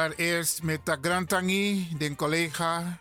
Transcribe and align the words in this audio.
Allereerst 0.00 0.62
met 0.62 0.80
Grantangi, 1.00 1.88
de 1.98 2.14
collega, 2.14 2.98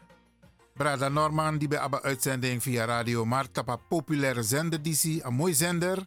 Brada 0.73 1.09
Norman, 1.09 1.57
die 1.57 1.67
bij 1.67 1.89
de 1.89 2.01
uitzending 2.01 2.63
via 2.63 2.85
Radio 2.85 3.25
Marta, 3.25 3.63
een 3.65 3.77
populaire 3.87 4.43
zender, 4.43 4.79
een 4.83 5.33
mooi 5.33 5.53
zender. 5.53 6.05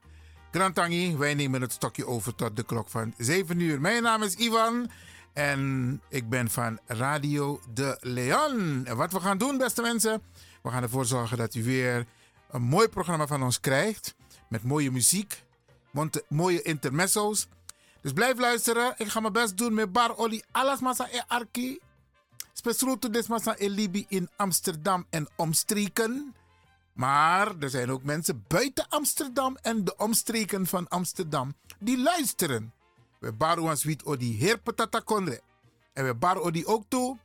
Grantangi, 0.51 1.16
wij 1.16 1.34
nemen 1.34 1.60
het 1.60 1.73
stokje 1.73 2.06
over 2.06 2.34
tot 2.34 2.56
de 2.56 2.62
klok 2.62 2.88
van 2.88 3.15
7 3.18 3.60
uur. 3.60 3.80
Mijn 3.80 4.02
naam 4.02 4.23
is 4.23 4.34
Ivan 4.34 4.91
en 5.32 6.01
ik 6.09 6.28
ben 6.28 6.51
van 6.51 6.78
Radio 6.87 7.60
De 7.74 7.96
Leon. 8.01 8.82
En 8.84 8.96
wat 8.96 9.12
we 9.12 9.20
gaan 9.20 9.38
doen, 9.38 9.59
beste 9.59 9.82
mensen, 9.82 10.23
we 10.62 10.70
gaan 10.70 10.82
ervoor 10.82 11.06
zorgen 11.06 11.37
dat 11.37 11.54
u 11.54 11.65
weer 11.65 12.06
een 12.51 12.62
mooi 12.62 12.88
programma 12.88 13.27
van 13.27 13.43
ons 13.43 13.60
krijgt. 13.60 14.15
Met 14.48 14.62
mooie 14.62 14.90
muziek, 14.90 15.43
mooie 16.29 16.63
intermezzo's. 16.63 17.48
Dus 18.02 18.12
blijf 18.12 18.38
luisteren. 18.38 18.95
Ik 18.96 19.08
ga 19.08 19.20
mijn 19.20 19.32
best 19.32 19.56
doen 19.56 19.74
met 19.74 19.92
Bar 19.92 20.16
Oli. 20.16 20.42
Alles 20.50 20.80
massa 20.80 21.08
e 21.10 21.22
arki. 21.26 21.78
Spesruto 22.52 23.10
des 23.10 23.26
massa 23.26 23.54
e 23.58 23.68
Libi 23.68 24.04
in 24.08 24.28
Amsterdam 24.36 25.06
en 25.10 25.28
omstreken. 25.36 26.34
Maar 26.92 27.58
er 27.58 27.70
zijn 27.70 27.90
ook 27.90 28.02
mensen 28.02 28.45
buiten 28.48 28.88
Amsterdam 28.88 29.56
en 29.62 29.84
de 29.84 29.96
omstreken 29.96 30.66
van 30.66 30.88
Amsterdam 30.88 31.54
die 31.78 31.98
luisteren. 31.98 32.73
We 33.18 33.32
baro 33.32 33.68
aan 33.68 33.76
sweet 33.76 34.04
odi 34.04 34.36
heer 34.36 34.58
patata 34.58 35.00
konre. 35.00 35.40
En 35.92 36.04
we 36.04 36.14
bar 36.14 36.36
odi 36.36 36.66
ook 36.66 36.84
toe. 36.88 37.18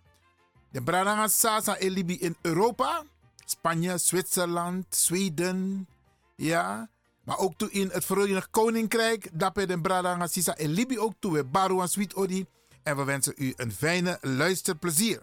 De 0.71 0.81
brananga 0.81 1.27
sasa 1.27 1.75
Libi 1.79 2.19
in 2.19 2.35
Europa. 2.41 3.03
Spanje, 3.45 3.97
Zwitserland, 3.97 4.95
Zweden. 4.95 5.87
Ja. 6.35 6.89
Maar 7.27 7.37
ook 7.37 7.53
toe 7.57 7.71
in 7.71 7.89
het 7.91 8.05
Verenigd 8.05 8.49
Koninkrijk. 8.49 9.29
Dape 9.33 9.65
den 9.65 9.81
Bradanga 9.81 10.27
Sisa 10.27 10.55
en 10.55 10.69
Libi 10.69 10.99
ook 10.99 11.13
toe. 11.19 11.33
We 11.33 11.43
Barouan 11.43 11.87
Sweet 11.87 12.13
Odi. 12.13 12.45
En 12.83 12.95
we 12.95 13.03
wensen 13.03 13.33
u 13.35 13.53
een 13.55 13.71
fijne 13.71 14.17
luisterplezier. 14.21 15.21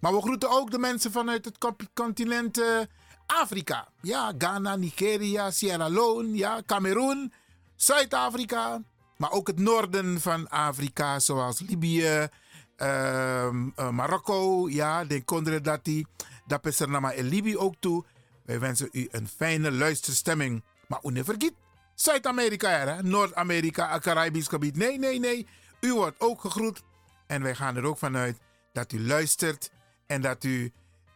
Maar 0.00 0.14
we 0.14 0.20
groeten 0.20 0.50
ook 0.50 0.70
de 0.70 0.78
mensen 0.78 1.12
vanuit 1.12 1.44
het 1.44 1.58
continent 1.94 2.58
uh, 2.58 2.66
Afrika. 3.26 3.88
Ja, 4.00 4.32
Ghana, 4.38 4.76
Nigeria, 4.76 5.50
Sierra 5.50 5.88
Leone, 5.88 6.36
ja, 6.36 6.62
Cameroen, 6.66 7.32
Zuid-Afrika. 7.76 8.82
Maar 9.16 9.30
ook 9.30 9.46
het 9.46 9.58
noorden 9.58 10.20
van 10.20 10.48
Afrika, 10.48 11.18
zoals 11.18 11.60
Libië, 11.60 12.28
uh, 12.78 13.48
uh, 13.76 13.90
Marokko, 13.90 14.68
ja, 14.68 15.04
de 15.04 15.24
Kondredati. 15.24 16.04
Dat 16.46 16.66
is 16.66 16.80
er 16.80 16.94
en 16.94 17.28
Libië 17.28 17.56
ook 17.56 17.74
toe. 17.80 18.04
Wij 18.44 18.60
wensen 18.60 18.88
u 18.92 19.08
een 19.10 19.28
fijne 19.28 19.72
luisterstemming. 19.72 20.62
Maar 21.02 21.34
u 21.38 21.50
Zuid-Amerika, 21.94 23.00
Noord-Amerika, 23.02 23.98
Caribisch 23.98 24.48
gebied. 24.48 24.76
Nee, 24.76 24.98
nee, 24.98 25.18
nee. 25.18 25.46
U 25.80 25.94
wordt 25.94 26.20
ook 26.20 26.40
gegroet. 26.40 26.82
En 27.26 27.42
wij 27.42 27.54
gaan 27.54 27.76
er 27.76 27.84
ook 27.84 27.98
vanuit 27.98 28.38
dat 28.72 28.92
u 28.92 29.06
luistert 29.06 29.70
en 30.06 30.20
dat 30.20 30.44
u, 30.44 30.72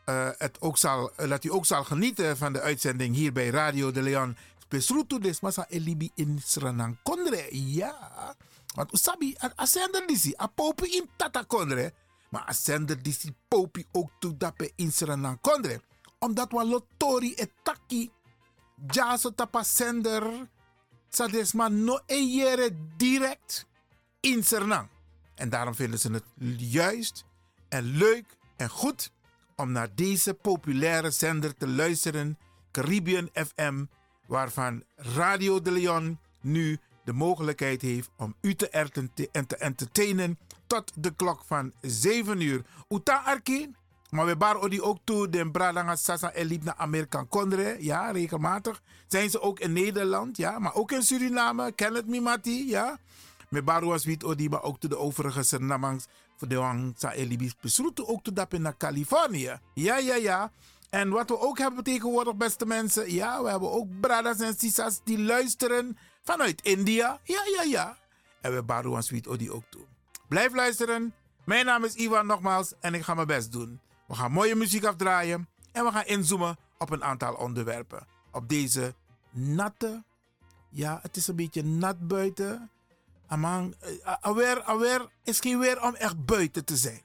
uh, 0.07 0.29
het 0.39 0.61
ook 0.61 0.79
zal, 0.79 1.13
uh, 1.21 1.29
dat 1.29 1.45
u 1.45 1.53
ook 1.53 1.67
zal 1.67 1.85
genieten 1.85 2.37
van 2.37 2.53
de 2.53 2.61
uitzending 2.61 3.15
hier 3.15 3.33
bij 3.33 3.49
Radio 3.49 3.91
de 3.91 4.03
Leon. 4.03 4.37
Besrutu 4.69 5.19
des 5.19 5.41
masa 5.41 5.67
elibi 5.69 6.11
in 6.15 6.41
Sranang 6.45 6.97
Kondre. 7.03 7.49
Ja. 7.51 8.37
Want 8.75 8.93
usabi, 8.93 9.37
a 9.61 9.67
sender 9.67 10.07
disi, 10.07 10.35
a 10.41 10.47
popi 10.47 10.97
in 10.97 11.09
Tata 11.17 11.43
Kondre. 11.43 11.93
Maar 12.29 12.47
a 12.49 12.53
sender 12.53 13.03
disi 13.03 13.35
popi 13.49 13.87
ook 13.93 14.11
toe 14.19 14.37
dape 14.37 14.73
in 14.77 14.93
Sranang 14.93 15.39
Kondre. 15.41 15.81
Omdat 16.19 16.51
we 16.51 16.65
lotori 16.65 17.35
etaki 17.35 18.11
jaso 18.87 19.35
tapa 19.35 19.63
sender 19.63 20.49
sadesma 21.09 21.69
no 21.69 22.01
eyere 22.07 22.71
direct 22.97 23.67
in 24.21 24.45
Sernang. 24.45 24.89
En 25.35 25.49
daarom 25.49 25.75
vinden 25.75 25.99
ze 25.99 26.13
het 26.13 26.25
juist 26.57 27.25
en 27.69 27.85
leuk 27.85 28.37
en 28.57 28.69
goed 28.69 29.11
om 29.57 29.73
naar 29.73 29.89
deze 29.95 30.35
populaire 30.35 31.11
zender 31.11 31.57
te 31.57 31.69
luisteren, 31.69 32.39
Caribbean 32.71 33.29
FM, 33.33 33.85
waarvan 34.27 34.83
Radio 34.97 35.63
de 35.63 35.71
Leon 35.71 36.19
nu 36.41 36.79
de 37.05 37.13
mogelijkheid 37.13 37.83
heeft 37.83 38.11
om 38.17 38.35
u 38.41 38.55
te, 38.55 38.71
entertainen 39.59 40.39
tot 40.67 40.93
de 40.95 41.15
klok 41.15 41.43
van 41.47 41.73
7 41.81 42.41
uur. 42.41 42.65
Uta 42.89 43.23
Arki, 43.25 43.75
maar 44.11 44.27
we 44.27 44.37
bar 44.37 44.71
die 44.71 44.83
ook 44.83 44.99
toe, 45.05 45.29
de 45.29 45.51
Bradanga 45.51 45.97
Sasa 45.97 46.33
Elip 46.33 46.65
naar 46.65 46.75
Amerika 46.77 47.27
ja, 47.79 48.11
regelmatig. 48.11 48.83
Zijn 49.07 49.31
ze 49.31 49.41
ook 49.41 49.61
in 49.61 49.73
Nederland, 49.73 50.37
ja, 50.37 50.59
maar 50.59 50.75
ook 50.75 50.93
in 50.93 51.03
Suriname, 51.03 51.73
Kenneth 51.73 52.07
Mimati, 52.07 52.69
ja. 52.69 52.99
Met 53.49 53.65
was 53.65 54.05
wit 54.05 54.25
odi, 54.25 54.49
maar 54.49 54.63
ook 54.63 54.81
toe 54.81 54.91
de 54.91 54.99
overige 54.99 55.43
Sernamangs, 55.43 56.07
voor 56.37 56.49
de 56.49 56.93
Elibis 57.13 57.57
besroeten 57.61 58.09
ook 58.09 58.23
toe 58.23 58.33
dappen 58.33 58.63
naar 58.63 58.77
Californië. 58.77 59.59
Ja, 59.75 59.97
ja, 59.97 60.15
ja. 60.15 60.51
En 60.91 61.11
wat 61.11 61.29
we 61.29 61.39
ook 61.39 61.59
hebben 61.59 61.85
tegenwoordig, 61.85 62.37
beste 62.37 62.67
mensen, 62.67 63.13
ja, 63.13 63.43
we 63.43 63.51
hebben 63.51 63.71
ook 63.71 64.01
bradas 64.01 64.41
en 64.41 64.55
sisas 64.59 65.01
die 65.05 65.19
luisteren 65.19 65.99
vanuit 66.23 66.63
India. 66.63 67.21
Ja, 67.23 67.41
ja, 67.57 67.63
ja. 67.63 67.97
En 68.41 68.55
we 68.55 68.63
baruan 68.63 69.03
sweet 69.03 69.27
odi 69.27 69.51
ook 69.51 69.65
toe. 69.69 69.85
Blijf 70.29 70.55
luisteren. 70.55 71.15
Mijn 71.45 71.67
naam 71.67 71.85
is 71.85 71.95
Ivan 71.95 72.27
nogmaals 72.27 72.73
en 72.81 72.95
ik 72.95 73.03
ga 73.03 73.15
mijn 73.15 73.27
best 73.27 73.53
doen. 73.53 73.81
We 74.09 74.15
gaan 74.15 74.33
mooie 74.33 74.55
muziek 74.55 74.85
afdraaien 74.85 75.49
en 75.73 75.85
we 75.85 75.91
gaan 75.91 76.07
inzoomen 76.07 76.57
op 76.79 76.91
een 76.91 77.05
aantal 77.05 77.35
onderwerpen. 77.35 78.07
Op 78.33 78.49
deze 78.49 78.95
natte, 79.31 80.05
ja, 80.71 80.99
het 81.03 81.17
is 81.17 81.27
een 81.27 81.37
beetje 81.37 81.65
nat 81.65 82.07
buiten. 82.09 82.71
Amang, 83.27 83.75
eh, 83.81 84.15
alweer, 84.65 85.09
is 85.23 85.41
geen 85.41 85.59
weer 85.59 85.83
om 85.83 85.95
echt 85.95 86.25
buiten 86.25 86.65
te 86.65 86.77
zijn. 86.77 87.03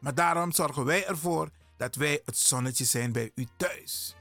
Maar 0.00 0.14
daarom 0.14 0.52
zorgen 0.52 0.84
wij 0.84 1.06
ervoor 1.06 1.48
dat 1.76 1.94
wij 1.94 2.22
het 2.24 2.36
zonnetje 2.36 2.84
zijn 2.84 3.12
bij 3.12 3.32
u 3.34 3.46
thuis. 3.56 4.16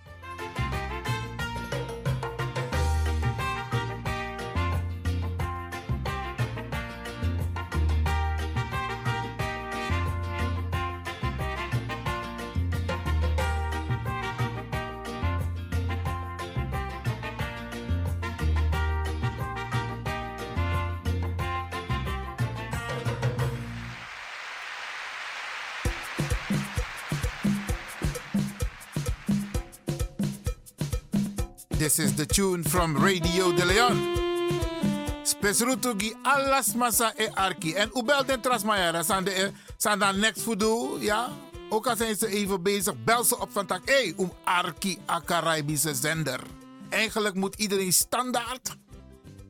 This 31.94 32.06
is 32.06 32.16
the 32.16 32.26
tune 32.26 32.64
from 32.64 32.98
Radio 32.98 33.54
de 33.54 33.66
Leon. 33.66 33.98
Spesrutugi 35.24 36.16
alas 36.24 36.74
masa 36.74 37.14
e 37.16 37.30
arki. 37.34 37.74
En 37.74 37.90
u 37.94 38.04
belt 38.04 38.30
en 38.30 38.42
trasmayara. 38.42 39.04
Zijn 39.78 40.00
dan 40.00 40.20
next 40.20 40.42
voor 40.42 41.02
ja? 41.02 41.30
Ook 41.70 41.88
al 41.88 41.96
zijn 41.96 42.16
ze 42.16 42.28
even 42.28 42.64
bezig, 42.64 43.04
bel 43.04 43.24
ze 43.24 43.40
op 43.40 43.52
van 43.52 43.66
tak. 43.66 43.82
Hé, 43.86 43.94
hey, 43.94 44.14
om 44.16 44.34
arki 44.44 44.98
a 45.10 45.22
Caribische 45.26 45.94
zender. 45.94 46.40
Eigenlijk 46.90 47.36
moet 47.36 47.56
iedereen 47.56 47.94
standaard, 47.94 48.76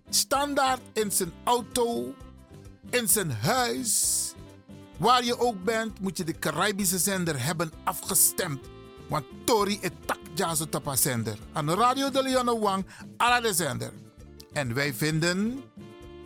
standaard 0.09 0.81
in 0.93 1.11
zijn 1.11 1.31
auto, 1.43 2.13
in 2.89 3.07
zijn 3.07 3.31
huis, 3.31 4.33
waar 4.97 5.23
je 5.23 5.39
ook 5.39 5.63
bent, 5.63 5.99
moet 5.99 6.17
je 6.17 6.23
de 6.23 6.39
Caribische 6.39 6.97
zender 6.97 7.43
hebben 7.43 7.71
afgestemd. 7.83 8.72
Want 9.13 9.25
Tori 9.43 9.77
is 9.81 9.89
tak 10.05 10.17
jazo 10.33 10.65
tapa 10.65 10.95
zender. 10.95 11.37
Aan 11.53 11.69
Radio 11.69 12.09
de 12.09 12.23
Leon 12.23 12.59
Wang, 12.59 12.85
ala 13.17 13.41
de 13.41 13.53
zender. 13.53 13.91
En 14.53 14.73
wij 14.73 14.93
vinden 14.93 15.63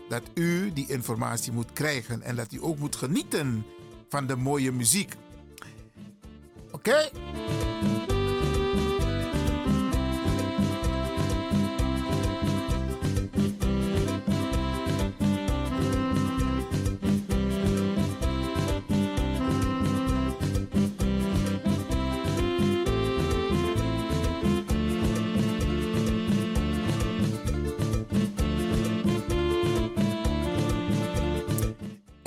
dat 0.09 0.21
u 0.33 0.73
die 0.73 0.87
informatie 0.87 1.51
moet 1.51 1.73
krijgen 1.73 2.21
en 2.21 2.35
dat 2.35 2.51
u 2.51 2.57
ook 2.61 2.77
moet 2.77 2.95
genieten 2.95 3.65
van 4.09 4.27
de 4.27 4.35
mooie 4.35 4.71
muziek. 4.71 5.13
Oké? 6.71 7.09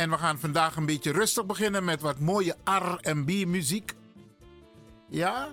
En 0.00 0.10
we 0.10 0.18
gaan 0.18 0.38
vandaag 0.38 0.76
een 0.76 0.86
beetje 0.86 1.12
rustig 1.12 1.46
beginnen 1.46 1.84
met 1.84 2.00
wat 2.00 2.18
mooie 2.18 2.56
R&B 2.64 3.46
muziek. 3.46 3.94
Ja, 5.08 5.48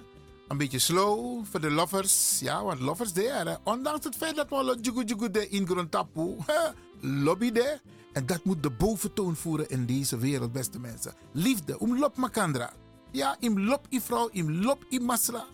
een 0.47 0.57
beetje 0.57 0.79
slow 0.79 1.45
voor 1.45 1.61
de 1.61 1.71
lovers. 1.71 2.39
Ja, 2.39 2.63
want 2.63 2.79
lovers 2.79 3.13
daar. 3.13 3.59
Ondanks 3.63 4.05
het 4.05 4.15
feit 4.15 4.35
dat 4.35 4.49
we 4.49 4.77
jugu 4.81 5.03
jugu 5.03 5.31
de 5.31 5.49
in 5.49 5.67
grond 5.67 5.91
tapu. 5.91 6.35
Lobby 6.99 7.51
de. 7.51 7.79
En 8.13 8.25
dat 8.25 8.43
moet 8.43 8.63
de 8.63 8.69
boventoon 8.69 9.35
voeren 9.35 9.69
in 9.69 9.85
deze 9.85 10.17
wereld, 10.17 10.51
beste 10.51 10.79
mensen. 10.79 11.13
Liefde, 11.31 11.81
um 11.81 11.99
lop 11.99 12.17
makandra. 12.17 12.73
Ja, 13.11 13.35
im 13.39 13.59
lop 13.59 13.85
i 13.89 14.01
vrouw, 14.01 14.27
im 14.31 14.51
lop 14.51 14.85
i 14.89 14.99
masra. 14.99 15.45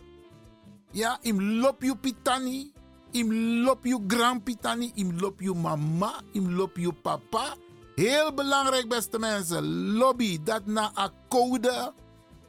Ja, 0.90 1.18
im 1.22 1.42
lop 1.42 1.96
pitani. 2.00 2.72
Im 3.10 3.32
lop 3.62 4.02
grand 4.06 4.44
pitani. 4.44 4.92
Im 4.94 5.18
lop 5.18 5.40
mama. 5.40 6.20
Im 6.32 6.50
lop 6.50 6.78
papa. 7.02 7.56
Heel 7.94 8.34
belangrijk, 8.34 8.88
beste 8.88 9.18
mensen. 9.18 9.92
Lobby, 9.92 10.42
dat 10.42 10.66
na 10.66 10.92
a 10.98 11.12
code 11.28 11.92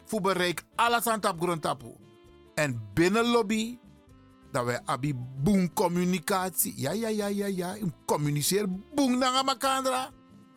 voor 0.06 0.64
alles 0.76 1.08
aan 1.08 1.20
tap 1.20 1.42
grond. 1.42 1.68
En 2.56 2.90
binnen 2.94 3.26
lobby, 3.26 3.80
dat 4.52 4.66
wij 4.66 4.82
abi 4.86 5.16
boom 5.44 5.74
communicatie. 5.74 6.74
Ja, 6.78 6.92
ja, 6.92 7.08
ja, 7.08 7.28
ja, 7.28 7.46
ja. 7.46 7.76
Communiceer 8.06 8.66
boom 8.96 9.18
naar 9.18 9.46
elkaar. 9.46 10.12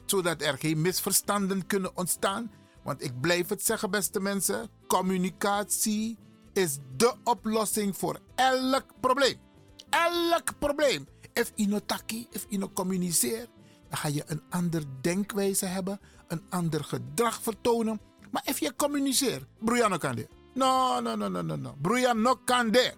Zodat 0.07 0.43
er 0.43 0.59
geen 0.59 0.81
misverstanden 0.81 1.67
kunnen 1.67 1.97
ontstaan. 1.97 2.51
Want 2.85 3.05
ik 3.05 3.21
blijf 3.21 3.49
het 3.49 3.65
zeggen, 3.65 3.91
beste 3.91 4.21
mensen. 4.21 4.71
Communicatie 4.87 6.19
is 6.53 6.79
de 6.97 7.15
oplossing 7.25 7.97
voor 7.97 8.21
elk 8.35 8.85
probleem. 9.01 9.37
Elk 9.91 10.59
probleem. 10.59 11.07
If 11.33 11.53
je 11.55 11.69
no 11.69 11.79
taki, 11.87 12.27
if 12.31 12.47
je 12.49 12.59
no 12.59 12.71
communiceert, 12.73 13.49
dan 13.89 13.99
ga 13.99 14.09
je 14.09 14.23
een 14.27 14.43
ander 14.49 14.83
denkwijze 15.01 15.67
hebben, 15.67 16.01
een 16.27 16.43
ander 16.49 16.85
gedrag 16.85 17.43
vertonen. 17.43 18.01
Maar 18.31 18.43
if 18.45 18.59
je 18.59 18.77
communiceert, 18.77 19.45
broeia 19.59 19.97
kan 19.97 20.15
dit. 20.15 20.29
No, 20.55 21.01
no, 21.01 21.17
no, 21.17 21.29
no, 21.29 21.43
no, 21.43 21.57
no. 21.57 22.13
No 22.13 22.35
kan 22.45 22.71
dit. 22.71 22.97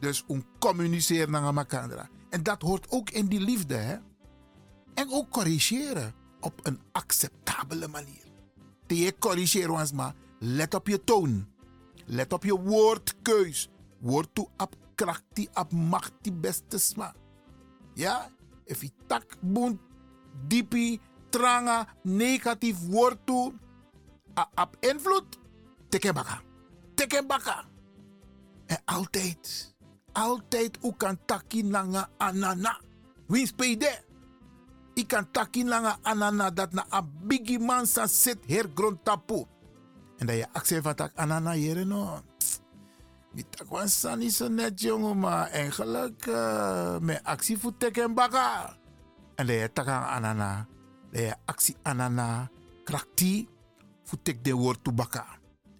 Dus 0.00 0.24
om 0.26 0.44
communiceren 0.58 1.30
naar 1.30 1.56
elkaar. 1.56 2.08
En 2.30 2.42
dat 2.42 2.62
hoort 2.62 2.86
ook 2.90 3.10
in 3.10 3.26
die 3.26 3.40
liefde, 3.40 3.74
hè? 3.74 3.96
En 4.94 5.10
ook 5.10 5.30
corrigeren 5.30 6.14
op 6.40 6.60
een 6.62 6.80
acceptabele 6.92 7.88
manier. 7.88 8.24
Te 8.86 9.14
corrigeren 9.18 9.70
ons 9.70 9.92
maar. 9.92 10.14
Let 10.38 10.74
op 10.74 10.86
je 10.86 11.04
toon. 11.04 11.48
Let 12.04 12.32
op 12.32 12.44
je 12.44 12.60
woordkeus. 12.60 13.68
Woord 13.98 14.28
toe 14.32 14.48
op 14.56 14.76
kracht 14.94 15.24
die 15.32 15.48
op 15.54 15.72
macht 15.72 16.12
die 16.20 16.32
beste 16.32 16.78
sma. 16.78 17.14
Ja? 17.94 18.30
If 18.64 18.80
je 18.80 18.90
tak 19.06 19.36
boont, 19.40 19.80
diepi, 20.48 21.00
tranga, 21.30 21.86
negatief 22.02 22.78
woord 22.88 23.18
toe. 23.24 23.52
Op 24.54 24.76
invloed. 24.80 25.38
Teken 25.88 26.14
baka. 26.14 26.40
Teken 26.94 27.26
baka. 27.26 27.64
En 28.66 28.80
altijd, 28.84 29.74
altijd 30.12 30.78
u 30.84 30.92
kan 30.96 31.18
taki 31.24 31.70
langa 31.70 32.08
anana. 32.16 32.80
Wie 33.26 33.46
spede? 33.46 34.00
Ik 34.94 35.08
kan 35.08 35.30
taki 35.30 35.64
langa 35.64 35.98
anana 36.02 36.50
dat 36.50 36.72
na 36.72 36.84
a 36.92 37.02
bigi 37.02 37.58
man 37.58 37.86
sa 37.86 38.06
sit 38.06 38.38
her 38.46 38.70
grond 38.74 39.04
tapu. 39.04 39.44
En 40.18 40.26
dat 40.26 40.36
je 40.36 40.46
actie 40.52 40.82
van 40.82 40.94
tak 40.94 41.12
anana 41.14 41.54
jere 41.54 41.84
no. 41.84 42.20
Mitak 43.32 43.68
wan 43.68 43.88
sani 43.88 44.30
zo 44.30 44.48
net 44.48 44.80
jongen, 44.80 45.18
maar 45.18 45.48
eigenlijk 45.50 46.26
uh, 46.26 46.98
met 46.98 47.20
actie 47.24 47.58
voor 47.58 47.76
teken 47.76 48.14
baka. 48.14 48.76
En 49.34 49.46
je 49.46 49.72
taka 49.72 50.06
anana. 50.06 50.66
Je 51.10 51.34
actie 51.44 51.76
anana 51.82 52.50
krakti 52.84 53.48
voor 54.04 54.18
tek 54.22 54.44
de 54.44 54.52
woord 54.52 54.84
toe 54.84 54.92
baka. 54.92 55.26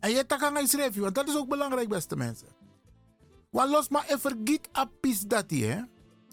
En 0.00 0.10
je 0.10 0.26
taka 0.26 0.50
ngai 0.50 0.66
schrijf, 0.66 0.96
want 0.96 1.14
dat 1.14 1.28
is 1.28 1.36
ook 1.36 1.48
belangrijk 1.48 1.88
beste 1.88 2.16
mensen. 2.16 2.48
Want 3.50 3.70
los 3.70 3.88
maar 3.88 4.06
en 4.06 4.20
vergiet 4.20 4.68
apis 4.72 5.20
dat 5.20 5.50
hè. 5.50 5.82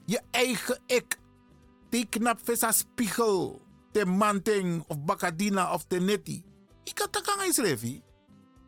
Je 0.05 0.21
eigen 0.31 0.79
ik. 0.85 1.19
Die 1.89 2.05
knap 2.05 2.39
vesa 2.43 2.71
spiegel. 2.71 3.61
Te 3.91 4.05
manting 4.05 4.83
of 4.87 4.99
bakadina 4.99 5.73
of 5.73 5.83
te 5.85 5.99
neti. 5.99 6.43
Ik 6.83 6.95
kan 6.95 7.09
taka 7.09 7.35
ngai 7.35 7.53
schrijf. 7.53 7.81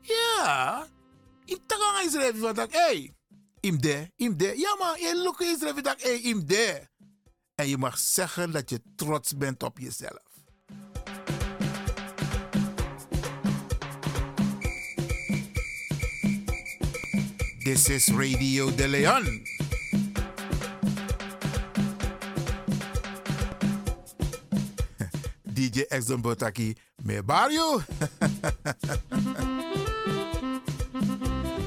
Ja. 0.01 0.88
Ik 1.45 1.59
taka 1.65 1.92
ngai 1.92 2.09
schrijf 2.09 2.39
van 2.39 2.56
dat 2.56 2.71
hey. 2.71 3.13
Im 3.59 3.81
de, 3.81 4.12
im 4.15 4.38
de. 4.38 4.53
Ja 4.57 4.75
maar, 4.80 5.00
je 5.00 5.21
look 5.24 5.42
is 5.42 5.59
schrijf 5.59 5.81
dat 5.81 6.01
hey, 6.01 6.19
im 6.19 6.45
de. 6.45 6.89
En 7.62 7.69
je 7.69 7.78
mag 7.78 7.98
zeggen 7.98 8.52
dat 8.52 8.69
je 8.69 8.81
trots 8.96 9.38
bent 9.38 9.63
op 9.63 9.80
jezelf. 9.80 10.24
This 17.63 17.90
is 17.90 18.08
Radio 18.08 18.75
De 18.75 18.88
Leon. 18.88 19.24
DJ 25.54 25.80
Exxon 25.88 26.22
Botaki, 26.22 26.75
me 27.04 27.24
barrio. 27.24 27.81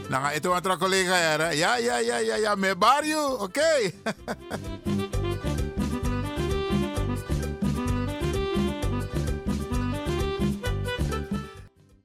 Nanga 0.09 0.35
ito 0.35 0.53
ang 0.53 0.79
collega 0.79 1.19
ya, 1.19 1.79
ya, 1.79 1.79
ya, 1.79 2.19
ya, 2.19 2.37
ya, 2.37 2.55
me 2.55 2.77
barrio, 2.77 3.39
oké. 3.39 3.61
Okay. 3.61 5.03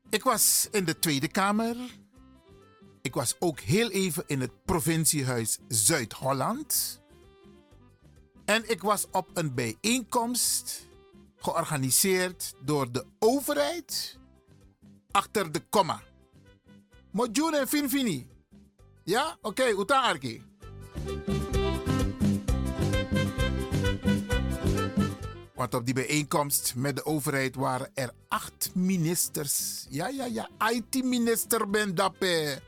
Ik 0.10 0.24
was 0.24 0.68
in 0.72 0.86
de 0.86 1.00
Tweede 1.00 1.28
Kamer. 1.28 1.76
Ik 3.02 3.14
was 3.14 3.36
ook 3.40 3.60
heel 3.60 3.90
even 3.90 4.24
in 4.28 4.42
het 4.42 4.66
provinciehuis 4.66 5.58
Zuid-Holland. 5.68 7.02
En 8.46 8.70
ik 8.70 8.82
was 8.82 9.06
op 9.12 9.30
een 9.34 9.54
bijeenkomst 9.54 10.88
georganiseerd 11.36 12.54
door 12.64 12.92
de 12.92 13.06
overheid 13.20 14.18
achter 15.12 15.52
de 15.52 15.62
komma. 15.70 16.02
Mojun 17.12 17.54
en 17.54 17.68
Finfini. 17.68 18.28
Ja? 19.04 19.38
Oké, 19.42 19.74
okay, 19.74 20.42
Want 25.60 25.74
op 25.74 25.86
die 25.86 25.94
bijeenkomst 25.94 26.74
met 26.76 26.96
de 26.96 27.06
overheid 27.06 27.56
waren 27.56 27.90
er 27.94 28.12
acht 28.28 28.70
ministers. 28.74 29.86
Ja, 29.90 30.08
ja, 30.08 30.26
ja. 30.26 30.50
IT-minister 30.72 31.70
ben 31.70 31.96
dappe. 31.96 32.62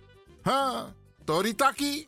Huh? 0.43 0.83
Toritaki. 1.24 2.07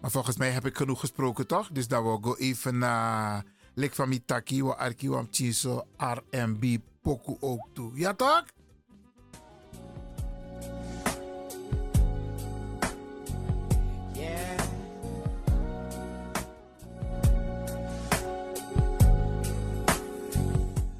Maar 0.00 0.10
volgens 0.10 0.36
mij 0.36 0.50
heb 0.50 0.66
ik 0.66 0.76
genoeg 0.76 1.00
gesproken, 1.00 1.46
toch? 1.46 1.68
Dus 1.72 1.88
dan 1.88 2.02
wil 2.02 2.14
ik 2.14 2.38
even 2.38 2.78
naar 2.78 3.44
Lek 3.74 3.94
van 3.94 4.08
Mitaki, 4.08 4.62
wa 4.62 4.72
Arki, 4.72 5.10
wa 5.10 5.24
R&B, 5.96 6.64
Poku 7.02 7.36
ook 7.40 7.68
toe. 7.72 7.90
Ja, 7.94 8.14
toch? 8.14 8.44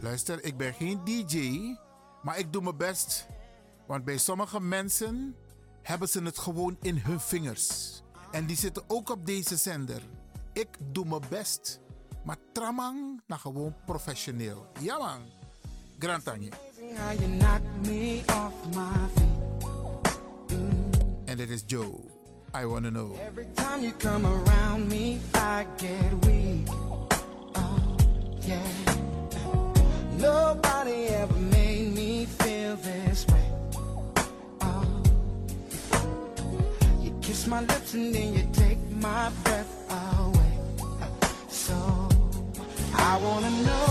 Luister, 0.06 0.44
ik 0.44 0.56
ben 0.56 0.75
geen 0.75 1.00
DJ, 1.04 1.60
maar 2.22 2.38
ik 2.38 2.52
doe 2.52 2.62
mijn 2.62 2.76
best. 2.76 3.26
Want 3.86 4.04
bij 4.04 4.16
sommige 4.16 4.60
mensen 4.60 5.36
hebben 5.82 6.08
ze 6.08 6.22
het 6.22 6.38
gewoon 6.38 6.76
in 6.82 6.96
hun 6.96 7.20
vingers. 7.20 8.02
En 8.30 8.46
die 8.46 8.56
zitten 8.56 8.82
ook 8.86 9.10
op 9.10 9.26
deze 9.26 9.56
zender. 9.56 10.02
Ik 10.52 10.68
doe 10.92 11.04
mijn 11.04 11.22
best. 11.28 11.80
Maar 12.25 12.36
tramang, 12.52 13.22
nou 13.26 13.40
gewoon 13.40 13.75
professioneel. 13.86 14.66
Ja 14.80 14.98
man. 14.98 15.20
Grantanje. 15.98 16.50
En 21.25 21.36
dit 21.36 21.50
is 21.50 21.62
Joe. 21.66 22.00
I 22.62 22.66
wanna 22.66 22.88
know. 22.88 23.16
Every 23.18 23.46
time 23.54 23.82
you 23.82 23.92
come 23.98 24.26
around 24.26 24.88
me, 24.88 25.18
I 25.34 25.66
get 25.76 26.25
weak. 26.25 26.68
Oh, 27.56 27.96
yeah. 28.40 29.05
Nobody 30.26 31.06
ever 31.23 31.38
made 31.56 31.95
me 31.95 32.25
feel 32.25 32.75
this 32.88 33.25
way. 33.28 33.47
Oh. 34.61 35.02
You 37.00 37.16
kiss 37.23 37.47
my 37.47 37.61
lips 37.61 37.95
and 37.95 38.12
then 38.12 38.35
you 38.35 38.45
take 38.52 38.80
my 38.90 39.30
breath 39.45 39.73
away. 39.88 40.54
So 41.49 41.76
I 43.09 43.12
wanna 43.23 43.52
know. 43.66 43.87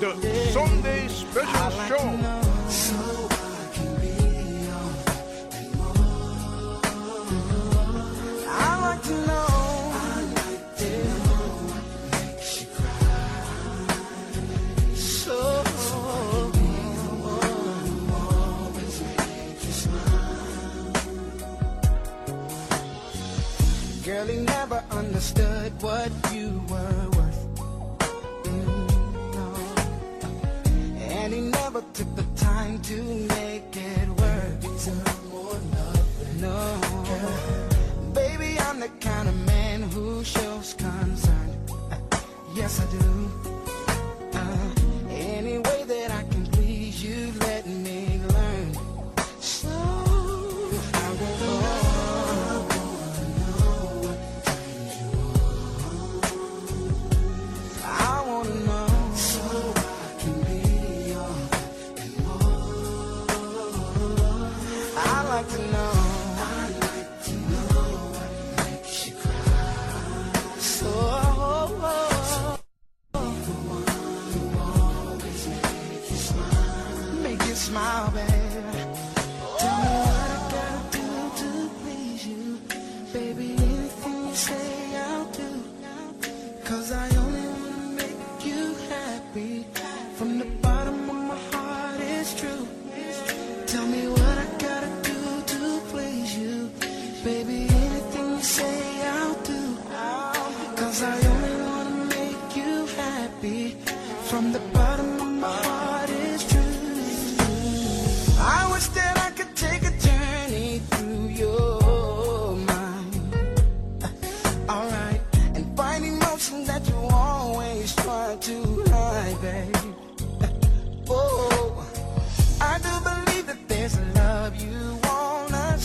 The 0.00 0.10
Sunday 0.52 1.08
special 1.08 1.70
show. 1.88 2.45
Understood 24.90 25.72
what 25.82 26.10
you 26.32 26.60
were 26.68 27.10
worth. 27.16 27.42
Mm, 28.44 28.88
no. 29.34 29.48
And 30.98 31.32
he 31.32 31.40
never 31.40 31.82
took 31.92 32.14
the 32.16 32.24
time 32.34 32.80
to 32.82 33.02
make 33.36 33.76
it 33.76 34.08
work. 34.08 34.62
No. 36.40 36.80
Baby, 38.14 38.58
I'm 38.60 38.80
the 38.80 38.90
kind 39.00 39.28
of 39.28 39.36
man 39.46 39.82
who 39.82 40.24
shows 40.24 40.74
concern. 40.74 41.50
Yes, 42.54 42.80
I 42.80 42.90
do. 42.90 43.55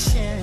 attention. 0.07 0.40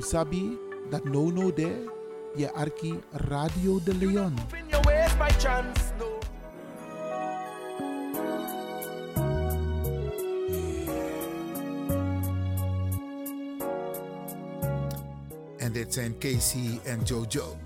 Sabi 0.00 0.58
dat 0.90 1.04
no 1.04 1.30
no 1.30 1.52
de 1.52 1.90
je 2.34 2.52
arki 2.52 3.00
Radio 3.10 3.80
de 3.84 3.94
Leon. 3.94 4.34
En 15.56 15.72
dit 15.72 15.94
zijn 15.94 16.18
Casey 16.18 16.80
en 16.84 17.02
Jojo. 17.02 17.56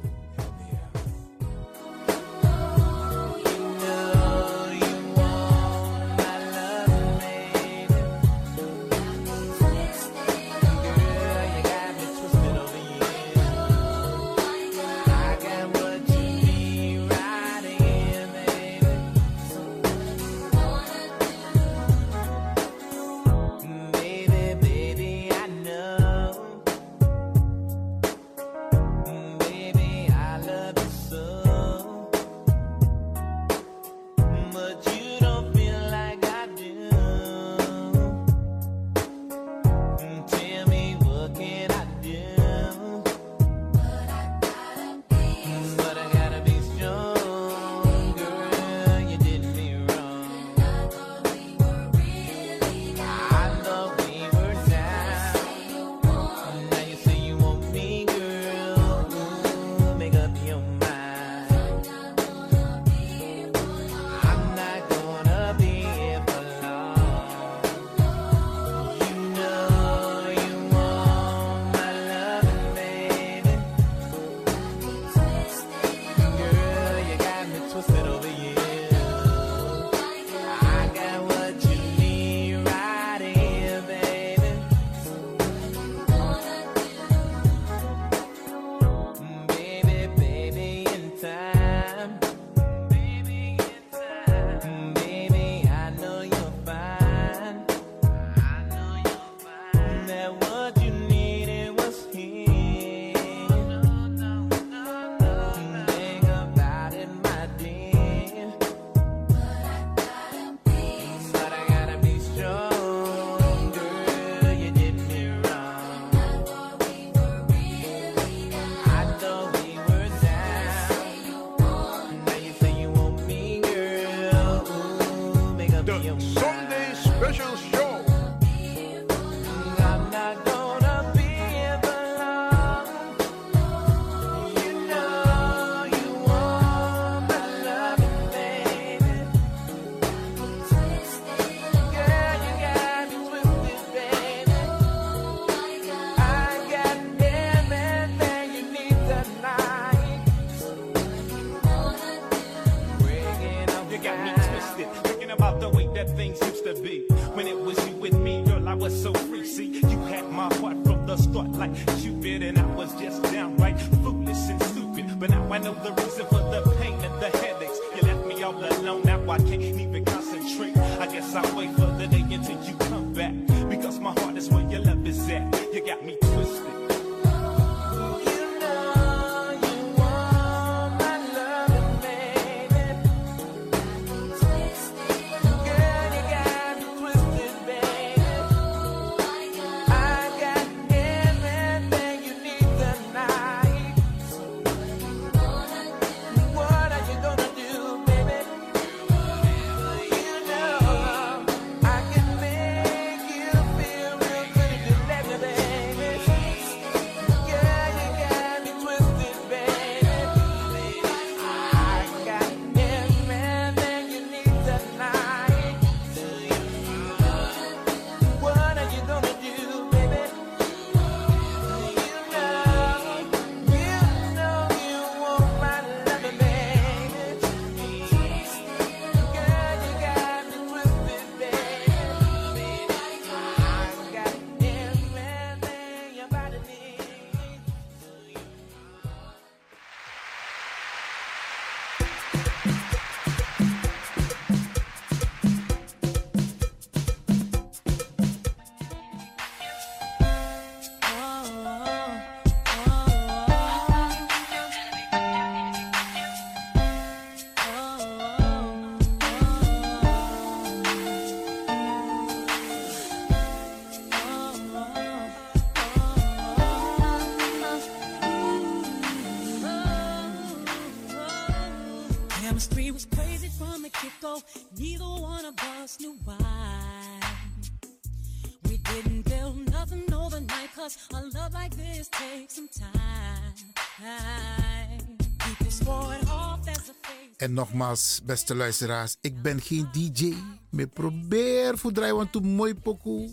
En 287.47 287.53
nogmaals, 287.53 288.21
beste 288.25 288.55
luisteraars, 288.55 289.17
ik 289.21 289.43
ben 289.43 289.61
geen 289.61 289.89
DJ. 289.93 290.35
Maar 290.71 290.87
probeer 290.87 291.79
voor 291.79 291.93
dry 291.93 292.13
want 292.13 292.33
to 292.33 292.41
mooi 292.41 292.75
pokoe. 292.75 293.31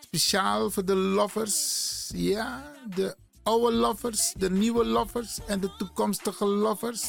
Speciaal 0.00 0.70
voor 0.70 0.84
de 0.84 0.94
lovers. 0.94 2.10
Ja, 2.14 2.72
de 2.94 3.16
oude 3.42 3.76
lovers, 3.76 4.32
de 4.36 4.50
nieuwe 4.50 4.84
lovers 4.84 5.38
en 5.46 5.60
de 5.60 5.76
toekomstige 5.78 6.44
lovers. 6.44 7.02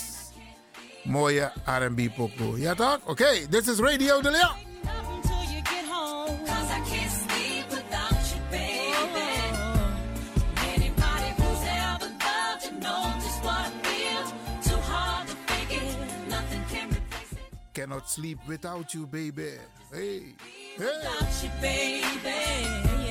Mooie 1.04 1.52
R&B 1.66 2.16
pokoe. 2.16 2.60
Ja 2.60 2.76
toch? 2.76 3.00
Oké, 3.02 3.12
okay, 3.12 3.48
dit 3.50 3.68
is 3.68 3.78
Radio 3.78 4.22
De 4.22 4.32
Leon. 4.32 4.73
cannot 17.84 18.10
sleep 18.10 18.40
without 18.48 18.94
you, 18.94 19.06
baby. 19.06 19.52
Hey, 19.92 20.36
hey. 20.78 23.03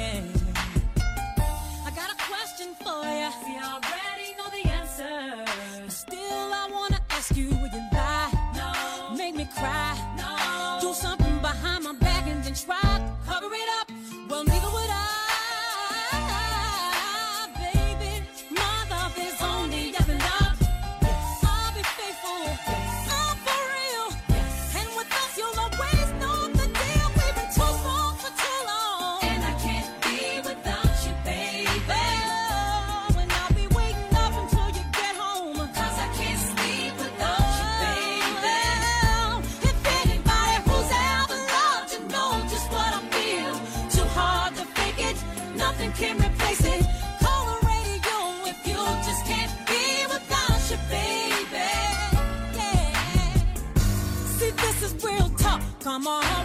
I'm. 56.05 56.42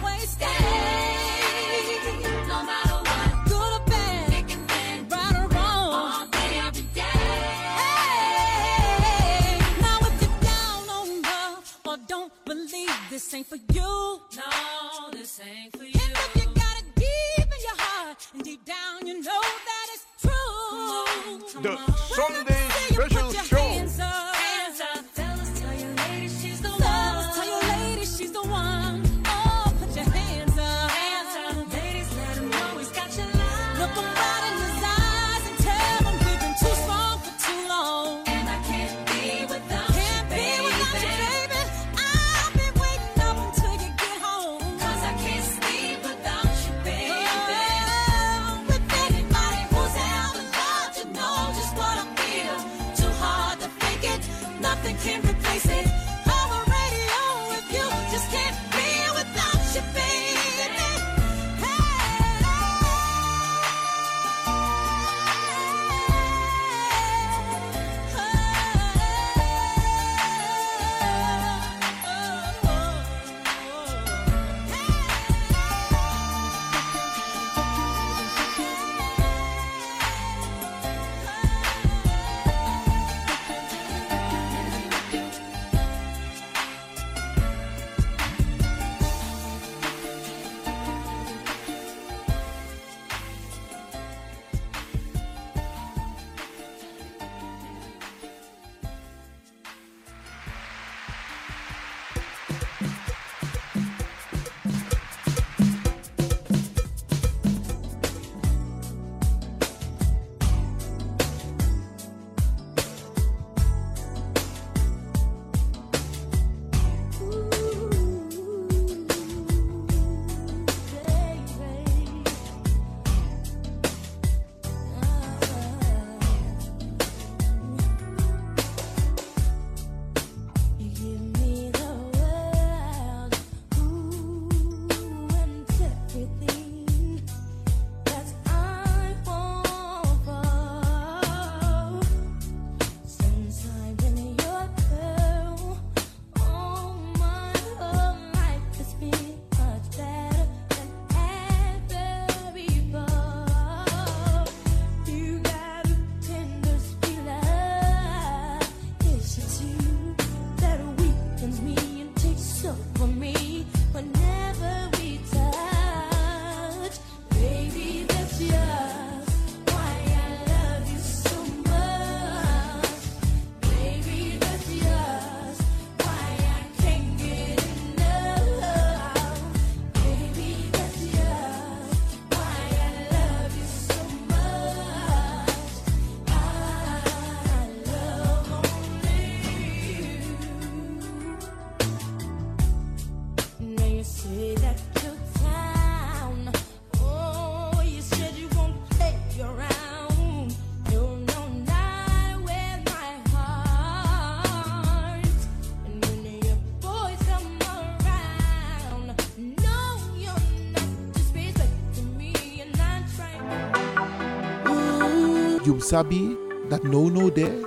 Sabi 215.78 216.36
that 216.68 216.82
no 216.82 217.08
no 217.08 217.30
there, 217.30 217.62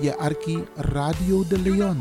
je 0.00 0.12
arki 0.18 0.64
Radio 0.94 1.42
de 1.44 1.58
Leon. 1.58 1.98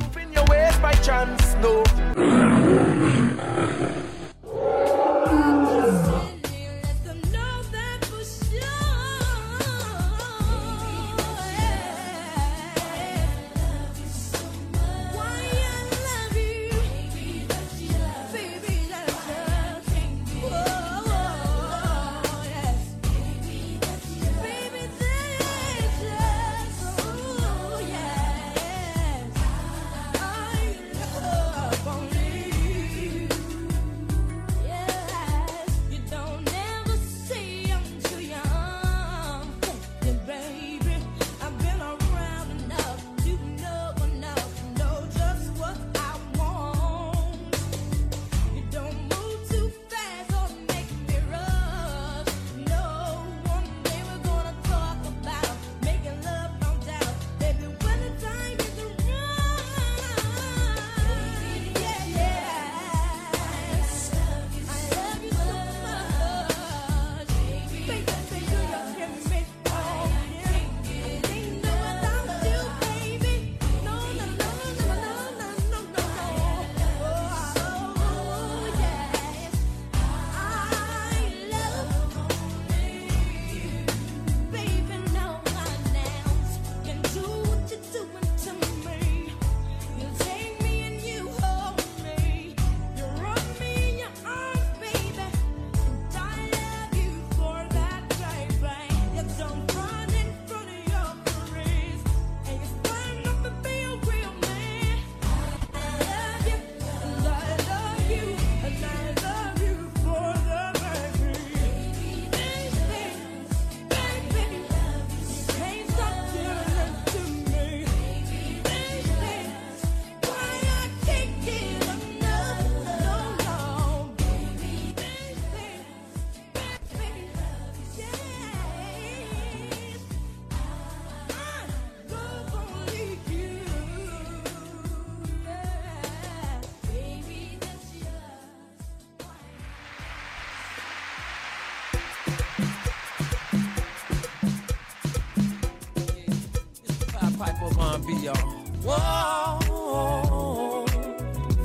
B, 148.00 148.14
y'all. 148.14 148.36
Whoa, 148.84 150.86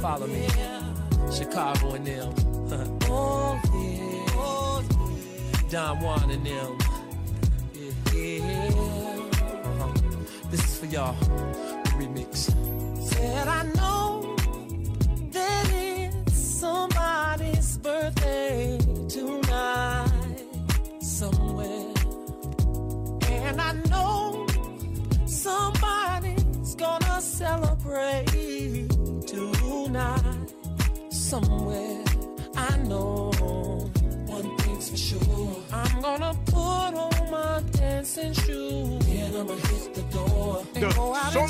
follow 0.00 0.26
me. 0.26 0.46
Chicago 1.32 1.94
and 1.94 2.06
them. 2.06 2.34
oh, 3.10 3.60
yeah. 3.74 4.82
Don 5.70 6.00
Juan 6.00 6.30
and 6.30 6.46
them. 6.46 6.78
Yeah, 7.74 7.92
yeah. 8.14 8.70
Uh-huh. 9.64 9.92
This 10.50 10.64
is 10.64 10.78
for 10.78 10.86
y'all. 10.86 11.14
The 11.14 11.90
remix. 11.98 12.50
Said 13.02 13.48
I 13.48 13.62
know 13.74 13.79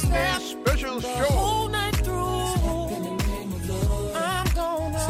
special 0.01 1.01
show. 1.01 1.09
Whole 1.09 1.69
night 1.69 1.97
through. 1.97 2.17
I'm 4.15 4.47
gonna. 4.55 5.07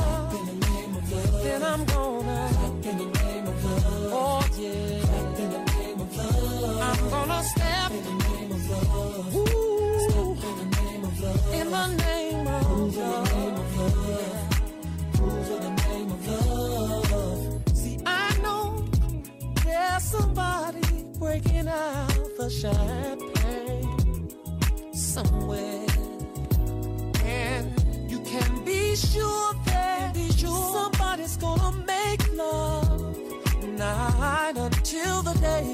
Then 1.43 1.63
I'm 1.63 1.85
gonna. 1.85 2.49
Oh 4.13 4.43
yeah. 4.59 5.07
I'm 6.89 7.11
gonna 7.11 7.43
step. 7.43 7.91
In 11.53 11.71
the 11.71 11.87
name 11.97 12.47
of 12.47 12.97
love. 12.97 13.61
somebody 20.01 21.05
breaking 21.19 21.69
out 21.69 22.37
the 22.37 22.51
shine 22.51 23.20
somewhere. 25.25 25.87
And 27.25 28.11
you 28.11 28.21
can 28.21 28.65
be 28.65 28.97
sure 28.97 29.55
that 29.67 30.17
somebody's 30.37 31.37
gonna 31.37 31.73
make 31.87 32.23
love 32.37 33.17
night 33.77 34.57
until 34.57 35.23
the 35.23 35.35
day. 35.35 35.67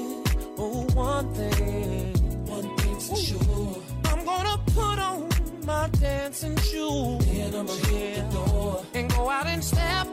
Oh, 0.57 0.85
one 0.93 1.33
thing, 1.33 2.13
one 2.45 2.75
thing's 2.77 3.09
for 3.09 3.15
sure. 3.15 3.75
I'm 4.05 4.25
gonna 4.25 4.57
put 4.77 4.99
on 4.99 5.29
my 5.65 5.89
dancing 5.99 6.57
shoes. 6.57 7.25
And 7.27 7.55
I'ma 7.55 7.75
hit 7.89 8.15
the 8.15 8.37
door 8.37 8.83
and 8.93 9.09
go 9.11 9.29
out 9.29 9.47
and 9.47 9.63
step 9.63 10.07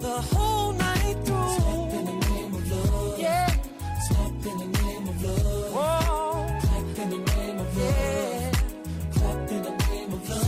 the 0.00 0.16
whole 0.32 0.72
night 0.72 1.16
through. 1.24 1.50
Step 1.58 1.92
in 1.98 2.04
the 2.06 2.16
name 2.28 2.54
of 2.54 2.72
love. 2.72 3.18
Yeah. 3.18 3.48
Step 4.06 4.46
in 4.50 4.56
the 4.62 4.68
name 4.82 5.08
of 5.08 5.24
love. 5.24 5.72
Oh. 5.74 6.19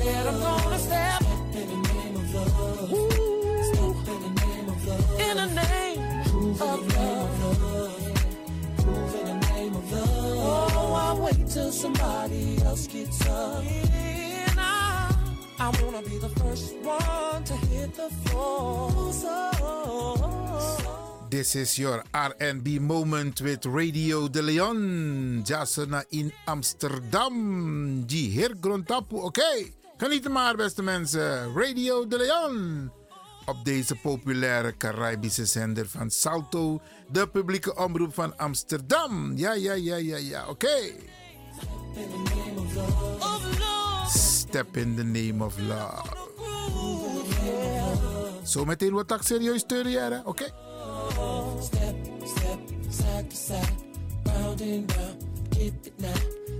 Said 0.02 0.26
I'm 0.26 0.40
gonna 0.40 0.78
step. 0.78 1.22
In 1.54 1.68
the 1.68 1.76
name 1.94 2.16
of 2.16 2.34
love. 2.34 2.92
Ooh. 2.92 3.10
Step 3.70 4.08
in 4.08 4.20
the 4.22 4.30
name 4.46 4.68
of 4.68 4.86
love. 4.86 5.20
In 5.20 5.36
the 5.36 5.46
name 5.46 5.98
of 9.76 9.92
love. 9.92 10.08
Oh, 10.44 10.94
I 10.94 11.14
wait 11.20 11.46
till 11.46 11.70
somebody 11.70 12.58
else 12.64 12.86
gets 12.88 13.20
up. 13.28 13.62
I, 15.64 15.70
wanna 15.84 16.02
be 16.02 16.18
the 16.18 16.28
first 16.40 16.74
one 16.82 17.44
to 17.44 17.54
hit 17.70 17.94
the 17.94 18.10
floor. 18.24 19.12
So, 19.12 19.50
This 21.30 21.54
is 21.54 21.78
your 21.78 22.02
R&B 22.12 22.78
moment 22.80 23.40
with 23.40 23.64
Radio 23.66 24.28
de 24.28 24.42
Leon. 24.42 25.42
Jasena 25.44 26.04
in 26.10 26.32
Amsterdam. 26.44 28.04
Die 28.06 28.30
heer 28.30 28.54
Grontapu. 28.60 29.16
Oké, 29.22 29.70
geniet 30.02 30.28
maar 30.28 30.56
beste 30.56 30.82
mensen. 30.82 31.54
Radio 31.54 32.06
de 32.06 32.16
Leon. 32.16 32.90
op 33.46 33.64
deze 33.64 33.94
populaire 33.94 34.76
Caribische 34.76 35.46
zender 35.46 35.88
van 35.88 36.10
Salto, 36.10 36.80
de 37.08 37.26
publieke 37.26 37.76
omroep 37.76 38.14
van 38.14 38.36
Amsterdam. 38.36 39.36
Ja, 39.36 39.52
ja, 39.52 39.72
ja, 39.72 39.96
ja, 39.96 40.16
ja, 40.16 40.48
oké. 40.48 40.76
Step 44.08 44.76
in 44.76 44.96
the 44.96 45.04
name 45.04 45.44
of 45.44 45.58
love. 45.58 46.30
Zometeen 48.42 48.92
wat 48.92 49.10
ik 49.10 49.22
serieus 49.22 49.64
oké? 50.24 50.44
Step, 51.60 51.96
step, 52.24 52.58
side 52.88 53.26
to 53.26 53.36
side, 53.36 53.74
round 54.22 54.60
and 54.60 54.92
round, 54.92 55.24
get 55.50 55.86
it 55.86 55.92
now. 55.96 56.14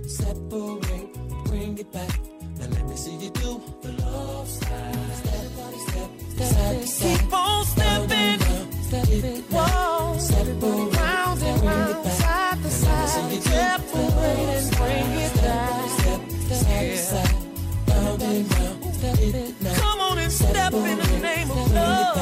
Separate, 0.05 1.07
bring 1.43 1.79
it 1.79 1.91
back. 1.91 2.32
Now 2.63 2.69
let 2.69 2.87
me 2.87 2.95
see 2.95 3.15
you 3.15 3.29
do 3.29 3.61
the 3.81 3.91
love 4.03 4.47
slide. 4.47 4.95
Step, 5.19 5.35
step, 5.51 6.09
step, 6.37 6.47
side 6.47 6.79
to 6.79 6.87
side. 6.87 7.19
Keep 7.19 7.33
on 7.33 7.65
stepping. 7.65 8.39
Step 8.83 9.09
it 9.09 9.51
now. 9.51 10.17
Separate, 10.17 10.63
Round 10.63 11.43
and 11.43 11.61
round, 11.63 12.05
it 12.05 12.11
side 12.11 12.63
to 12.63 12.69
side. 12.69 13.43
Separate 13.43 14.13
and 14.55 14.77
bring 14.77 15.11
it 15.25 15.33
back. 15.41 15.89
Step, 15.89 16.21
to 16.47 16.97
side, 16.97 17.35
round 17.89 18.21
and 18.21 18.55
round, 18.55 18.95
step 18.95 19.19
it. 19.19 19.75
Come 19.81 19.99
on 19.99 20.17
and 20.19 20.31
step 20.31 20.73
in 20.73 20.97
the 20.99 21.19
name 21.19 21.51
of 21.51 21.73
love. 21.73 22.17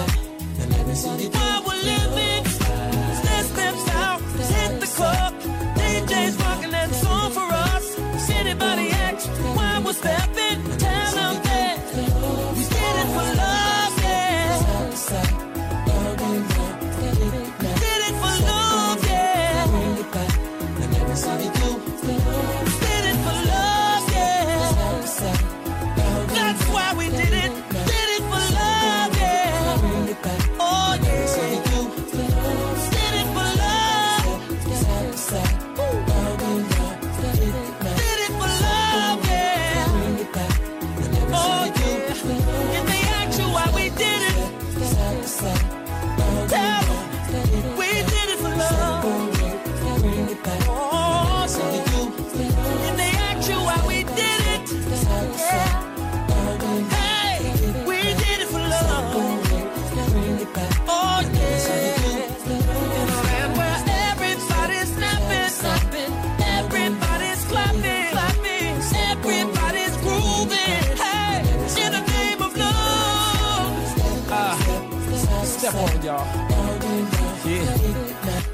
Now 0.58 0.66
let 0.78 0.88
me 0.88 0.96
see 0.96 1.10
you 1.24 1.30
do 1.30 1.38
While 1.38 1.64
we're 1.68 1.84
living, 1.84 2.46
step 2.46 3.46
steps 3.46 3.90
out, 3.90 4.22
hit 4.22 4.80
the 4.82 4.88
club. 4.88 5.34
DJ's 5.78 6.36
rocking 6.38 6.72
that 6.72 6.90
song 6.96 7.32
for 7.32 7.42
us. 7.42 8.00
Anybody 8.30 8.90
asks 8.90 9.28
why 9.56 9.82
we're 9.86 9.94
stepping, 9.94 10.31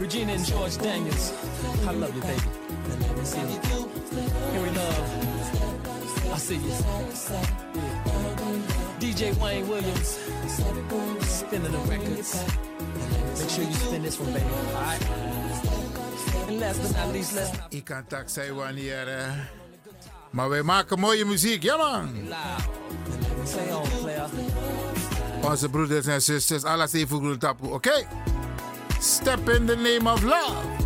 Regina 0.07 0.31
and 0.33 0.45
George 0.45 0.77
Daniels. 0.77 1.33
I 1.85 1.91
love 1.91 2.15
you, 2.15 2.21
baby. 2.21 2.41
Here 4.53 4.61
we 4.61 4.69
love. 4.69 6.33
I 6.33 6.37
see 6.37 6.55
you. 6.55 6.71
DJ 8.99 9.37
Wayne 9.37 9.67
Williams. 9.67 10.17
Spinning 11.27 11.71
the 11.73 11.77
records. 11.89 12.41
Make 13.37 13.49
sure 13.49 13.63
you 13.65 13.73
spin 13.73 14.01
this 14.03 14.17
one, 14.17 14.31
baby. 14.31 14.45
Alright? 14.75 15.05
And 16.47 16.59
last 16.61 16.81
but 16.81 16.91
not 16.95 17.13
least, 17.13 17.35
let's 17.35 17.51
Ik 17.69 17.83
kan 17.83 18.03
tak 18.07 18.29
zeggen 18.29 18.55
wanneer. 18.55 19.07
eh, 19.07 19.31
Maar 20.29 20.49
wij 20.49 20.63
maken 20.63 20.99
mooie 20.99 21.25
muziek, 21.25 21.63
ja 21.63 21.77
man. 21.77 22.09
Onze 25.41 25.69
broeders 25.69 26.05
en 26.05 26.21
zusters, 26.21 26.63
alles 26.63 26.93
even 26.93 27.17
goed 27.17 27.39
tapu, 27.39 27.67
oké? 27.67 28.07
Step 28.99 29.47
in 29.49 29.65
the 29.65 29.75
name 29.75 30.07
of 30.07 30.23
love. 30.23 30.76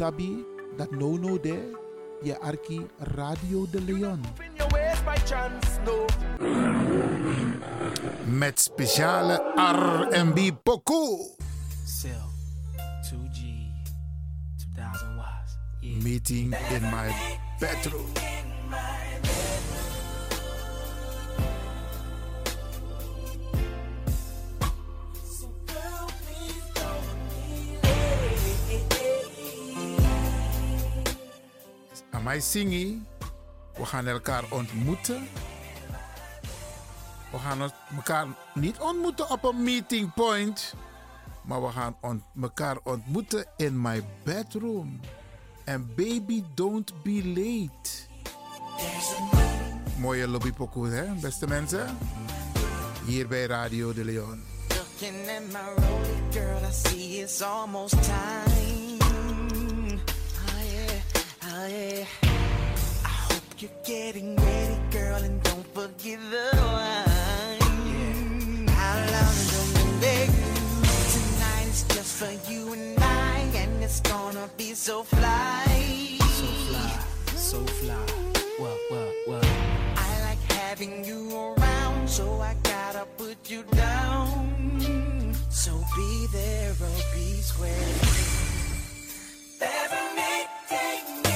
Sabi 0.00 0.44
that 0.78 0.90
no 0.92 1.16
no 1.16 1.36
there, 1.36 1.76
je 2.22 2.32
arki 2.40 2.80
Radio 2.98 3.66
de 3.70 3.80
Leon. 3.80 4.20
Met 8.24 8.60
speciale 8.60 9.36
R&B 9.56 10.38
pokoe. 10.62 11.36
Cell. 11.84 12.32
2G. 13.10 13.68
2000 14.74 15.16
watts. 15.16 15.58
Yeah. 15.80 16.02
Meeting 16.02 16.54
in 16.70 16.82
my 16.82 17.12
bedroom. 17.58 18.39
Zingen. 32.40 33.06
We 33.74 33.84
gaan 33.84 34.06
elkaar 34.06 34.44
ontmoeten. 34.50 35.28
We 37.30 37.38
gaan 37.38 37.72
elkaar 37.96 38.26
niet 38.54 38.78
ontmoeten 38.78 39.30
op 39.30 39.44
een 39.44 39.62
meeting 39.62 40.14
point. 40.14 40.74
Maar 41.42 41.62
we 41.62 41.68
gaan 41.68 41.96
elkaar 42.40 42.78
ontmoeten 42.82 43.46
in 43.56 43.80
my 43.80 44.04
bedroom. 44.22 45.00
En 45.64 45.92
baby, 45.96 46.44
don't 46.54 47.02
be 47.02 47.22
late. 47.24 48.08
Mooie 49.96 50.28
lobbypokoe, 50.28 50.88
hè, 50.88 51.12
beste 51.12 51.46
mensen? 51.46 51.98
Hier 53.06 53.28
bij 53.28 53.46
Radio 53.46 53.92
de 53.92 54.04
Leon. 54.04 54.44
Looking 54.68 55.26
my 55.52 55.58
girl, 56.30 56.58
I 56.68 56.72
see 56.72 57.20
it's 57.20 57.42
almost 57.42 58.02
time. 58.02 58.98
Oh 61.62 61.66
yeah. 61.66 62.29
I 63.60 63.62
you're 63.62 63.72
getting 63.84 64.36
ready, 64.36 64.78
girl, 64.90 65.22
and 65.22 65.42
don't 65.42 65.66
forget 65.74 66.18
the 66.30 66.50
wine. 66.56 67.58
How 68.68 68.96
long 68.96 69.34
is 69.36 69.72
the 69.74 69.84
baby? 70.00 70.32
Tonight 71.12 71.68
is 71.68 71.82
just 71.88 72.12
for 72.16 72.32
you 72.50 72.72
and 72.72 72.98
I, 72.98 73.50
and 73.56 73.84
it's 73.84 74.00
gonna 74.00 74.48
be 74.56 74.72
so 74.72 75.02
fly. 75.02 76.16
So 76.20 76.46
fly. 76.68 77.04
So 77.36 77.66
fly. 77.66 78.06
What, 78.56 78.78
what, 78.88 79.14
what? 79.26 79.44
I 79.96 80.20
like 80.22 80.42
having 80.52 81.04
you 81.04 81.36
around, 81.36 82.08
so 82.08 82.40
I 82.40 82.54
gotta 82.62 83.04
put 83.18 83.50
you 83.50 83.64
down. 83.72 85.34
So 85.50 85.72
be 85.96 86.26
there 86.32 86.72
or 86.80 87.02
be 87.14 87.42
square. 87.42 87.98
Every 89.60 90.06
meeting 90.16 91.24
in 91.24 91.29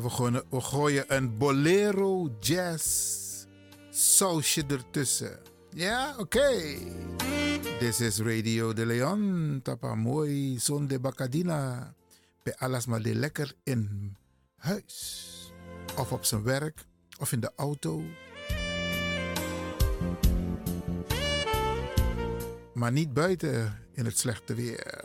En 0.00 0.42
we 0.50 0.60
gooien, 0.60 1.04
een 1.08 1.38
bolero 1.38 2.36
jazz 2.40 3.46
sausje 3.90 4.64
ertussen. 4.68 5.38
Ja, 5.70 6.14
oké. 6.18 6.50
This 7.78 8.00
is 8.00 8.18
Radio 8.18 8.72
de 8.72 8.86
Leon. 8.86 9.60
Tapa 9.62 9.94
mooi 9.94 10.58
son 10.58 10.86
de 10.86 11.00
Bacadina. 11.00 11.94
Bij 12.42 12.56
alles 12.56 12.86
maar 12.86 13.02
de 13.02 13.14
lekker 13.14 13.54
in 13.62 14.16
huis. 14.56 15.52
Of 15.96 16.12
op 16.12 16.24
zijn 16.24 16.42
werk. 16.42 16.84
Of 17.18 17.32
in 17.32 17.40
de 17.40 17.52
auto. 17.56 18.02
Maar 22.74 22.92
niet 22.92 23.12
buiten 23.12 23.78
in 23.92 24.04
het 24.04 24.18
slechte 24.18 24.54
weer. 24.54 25.04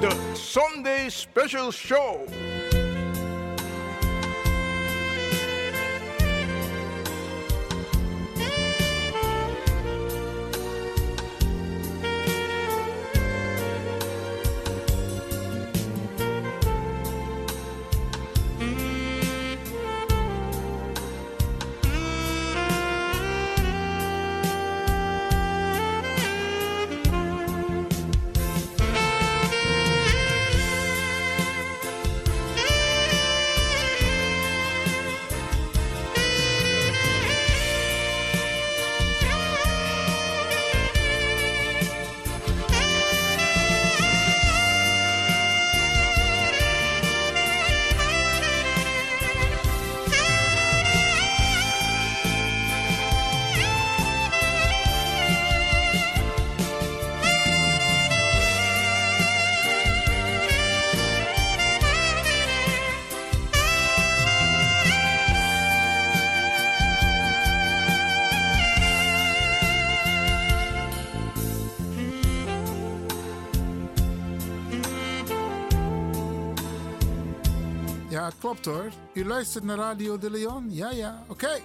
The 0.00 0.34
Sunday 0.36 1.08
Special 1.08 1.72
Show. 1.72 2.24
Klopt 78.48 78.64
hoor. 78.64 78.90
U 79.12 79.26
luistert 79.26 79.64
naar 79.64 79.76
Radio 79.76 80.18
de 80.18 80.30
Leon? 80.30 80.66
Ja, 80.70 80.90
ja, 80.90 81.24
oké. 81.28 81.48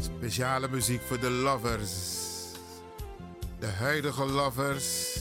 Speciale 0.00 0.68
muziek 0.68 1.02
voor 1.02 1.20
de 1.20 1.30
lovers. 1.30 2.18
De 3.58 3.66
huidige 3.66 4.24
lovers. 4.24 5.18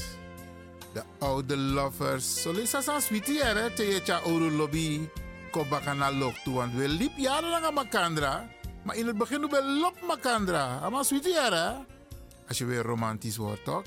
De 0.94 1.04
oude 1.18 1.58
lovers. 1.58 2.44
Lees 2.44 2.74
als 2.74 3.06
sweetie 3.06 3.44
hè, 3.44 3.72
teetja 3.72 4.20
ouro 4.26 4.52
lobby. 4.52 5.10
Kom 5.52 5.70
bakana 5.70 6.12
lok 6.12 6.36
want 6.45 6.74
we 6.74 6.88
liep 6.88 7.18
jarenlang 7.18 7.66
aan 7.66 7.74
Makandra. 7.74 8.47
Maar 8.84 8.95
in 8.95 9.08
het 9.08 9.18
begin 9.18 9.41
we 9.50 9.64
lok 9.64 10.02
Makandra. 10.08 10.89
Maar 10.89 11.06
sweetie 11.06 11.34
hè. 11.34 11.74
Als 12.47 12.58
je 12.58 12.66
weer 12.66 12.84
romantisch 12.84 13.38
wordt, 13.38 13.64
toch? 13.64 13.84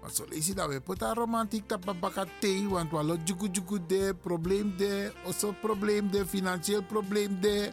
Want 0.00 0.14
zo 0.16 0.24
lees 0.28 0.46
je 0.46 0.54
dat 0.54 0.68
we 0.68 0.80
put 0.80 1.02
romantiek 1.02 1.66
tapa 1.66 1.94
baka 1.94 2.26
want 2.68 2.90
we 2.90 3.02
lo 3.02 3.16
juku 3.24 3.78
de, 3.86 4.14
probleem 4.22 4.76
de, 4.76 5.12
also 5.24 5.54
probleem 5.60 6.10
de, 6.10 6.26
financieel 6.26 6.82
probleem 6.82 7.40
de. 7.40 7.72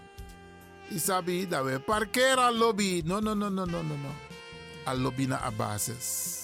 Isabi, 0.89 1.47
dat 1.47 1.65
we 1.65 1.79
parkeren 1.79 2.43
aan 2.43 2.57
lobby. 2.57 3.01
No, 3.05 3.19
no, 3.19 3.33
no, 3.33 3.49
no, 3.49 3.65
no, 3.65 3.81
no, 3.81 3.95
no. 3.95 4.09
Al 4.85 4.97
lobby 4.97 5.25
na 5.25 5.41
a 5.43 5.51
basis. 5.51 6.42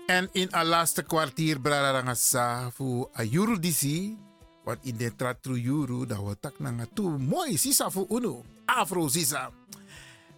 En 0.06 0.28
in 0.32 0.48
het 0.50 0.66
laatste 0.66 1.02
kwartier 1.02 1.60
brarangasa 1.60 2.70
voor 2.70 3.08
ayuru 3.12 3.58
disi. 3.58 4.16
Want 4.64 4.78
in 4.82 4.96
de 4.96 5.16
tratru 5.16 5.60
yuru 5.60 6.06
dat 6.06 6.18
we 6.18 6.36
tak 6.40 6.58
na 6.58 6.86
toe. 6.94 7.18
Mooi 7.18 7.56
sisa 7.56 7.90
voor 7.90 8.06
uno. 8.08 8.44
Afro 8.64 9.08
sisa. 9.08 9.50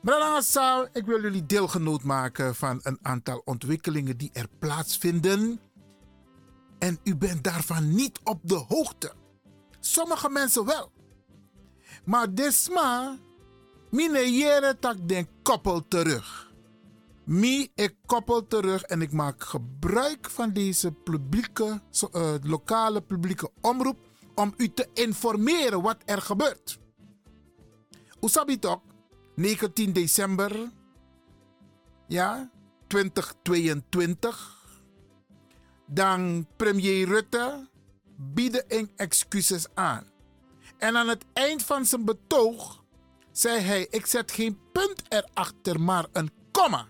Brarangasa, 0.02 0.88
ik 0.92 1.06
wil 1.06 1.22
jullie 1.22 1.46
deelgenoot 1.46 2.02
maken 2.02 2.54
van 2.54 2.80
een 2.82 2.98
aantal 3.02 3.42
ontwikkelingen 3.44 4.16
die 4.16 4.30
er 4.32 4.46
plaatsvinden. 4.58 5.60
En 6.80 6.98
u 7.04 7.16
bent 7.16 7.44
daarvan 7.44 7.94
niet 7.94 8.20
op 8.24 8.40
de 8.42 8.64
hoogte. 8.68 9.12
Sommige 9.80 10.28
mensen 10.28 10.64
wel. 10.64 10.92
Maar 12.04 12.34
desma, 12.34 13.18
mine 13.90 14.32
jere 14.32 14.78
tak 14.78 15.08
den 15.08 15.28
koppel 15.42 15.88
terug. 15.88 16.52
Mi, 17.24 17.70
ik 17.74 17.94
koppel 18.06 18.46
terug 18.46 18.82
en 18.82 19.02
ik 19.02 19.12
maak 19.12 19.42
gebruik 19.42 20.30
van 20.30 20.52
deze 20.52 20.92
publieke, 20.92 21.80
eh, 22.12 22.34
lokale 22.42 23.00
publieke 23.00 23.50
omroep 23.60 23.98
om 24.34 24.54
u 24.56 24.72
te 24.72 24.88
informeren 24.94 25.82
wat 25.82 25.96
er 26.04 26.22
gebeurt. 26.22 26.78
Usabi 28.20 28.58
toch, 28.58 28.80
19 29.34 29.92
december, 29.92 30.70
ja, 32.08 32.50
2022. 32.86 34.59
Dan 35.90 36.46
premier 36.56 37.06
Rutte 37.06 37.68
bieden 38.16 38.68
in 38.68 38.90
excuses 38.96 39.66
aan. 39.74 40.06
En 40.78 40.96
aan 40.96 41.08
het 41.08 41.24
eind 41.32 41.62
van 41.62 41.86
zijn 41.86 42.04
betoog 42.04 42.84
zei 43.32 43.60
hij: 43.60 43.86
Ik 43.90 44.06
zet 44.06 44.32
geen 44.32 44.58
punt 44.72 45.02
erachter, 45.08 45.80
maar 45.80 46.06
een 46.12 46.30
komma. 46.50 46.88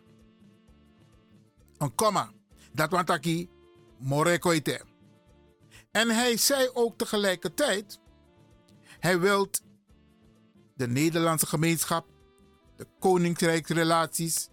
Een 1.79 1.95
komma. 1.95 2.31
Dat 2.73 2.91
want 2.91 3.27
ik 3.27 3.49
morekoite. 3.99 4.81
En 5.91 6.09
hij 6.09 6.37
zei 6.37 6.69
ook 6.73 6.99
tegelijkertijd: 6.99 8.01
Hij 8.99 9.21
wil 9.21 9.51
de 10.75 10.89
Nederlandse 10.89 11.47
gemeenschap, 11.47 12.07
de 12.77 12.87
koninkrijksrelaties, 12.99 14.49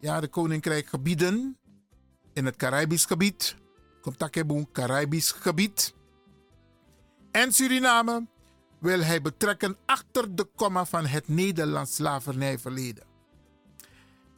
ja, 0.00 0.20
de 0.20 0.28
koninkrijkgebieden 0.28 1.58
in 2.34 2.44
het 2.44 2.56
Caribisch 2.56 3.04
gebied, 3.04 3.56
komt 4.00 4.18
Takeboen, 4.18 4.68
Caribisch 4.72 5.30
gebied. 5.32 5.94
En 7.30 7.52
Suriname 7.52 8.26
wil 8.78 9.00
hij 9.00 9.22
betrekken 9.22 9.76
achter 9.86 10.34
de 10.34 10.44
komma 10.56 10.84
van 10.84 11.06
het 11.06 11.28
Nederlands 11.28 11.94
slavernijverleden. 11.94 13.04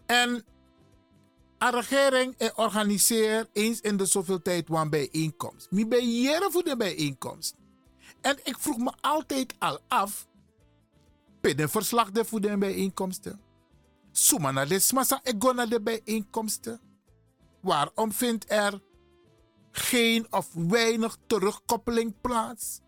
En 0.07 0.45
een 1.59 1.71
regering 1.71 2.35
eh, 2.39 2.49
organiseert 2.55 3.49
eens 3.53 3.81
in 3.81 3.97
de 3.97 4.07
zoveel 4.07 4.43
tijd 4.43 4.69
een 4.69 4.91
bijeenkomst. 4.91 5.89
Bij 5.89 6.05
jaren 6.05 6.53
voor 6.53 6.65
de 6.65 6.77
bijeenkomst. 6.77 7.55
En 8.21 8.39
ik 8.43 8.59
vroeg 8.59 8.79
me 8.79 8.93
altijd 9.01 9.55
al 9.59 9.79
af, 9.89 10.27
de 11.41 11.69
verslag 11.69 12.11
de 12.11 12.25
voor 12.25 12.41
de 12.41 12.59
bijeenkomsten. 12.59 13.41
Suma 14.13 14.51
na 14.51 14.65
de 14.65 14.79
smasa 14.79 15.21
ik 15.23 15.35
go 15.39 15.53
naar 15.53 15.69
de 15.69 15.81
bijeenkomsten. 15.81 16.81
Waarom 17.67 18.12
vindt 18.12 18.51
er 18.51 18.81
geen 19.71 20.27
of 20.31 20.49
weinig 20.53 21.17
terugkoppeling 21.27 22.14
plaats? 22.21 22.81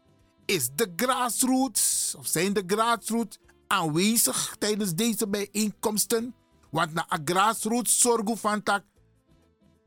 Is 0.45 0.71
de 0.75 0.93
grassroots, 0.97 2.15
of 2.19 2.27
zijn 2.27 2.53
de 2.53 2.63
grassroots 2.67 3.39
aanwezig 3.67 4.57
tijdens 4.59 4.95
deze 4.95 5.29
bijeenkomsten? 5.29 6.35
Want 6.71 6.95
na 6.95 7.07
a 7.13 7.19
grassroots 7.25 8.01
zorgen 8.01 8.39
van 8.39 8.63
tak 8.63 8.85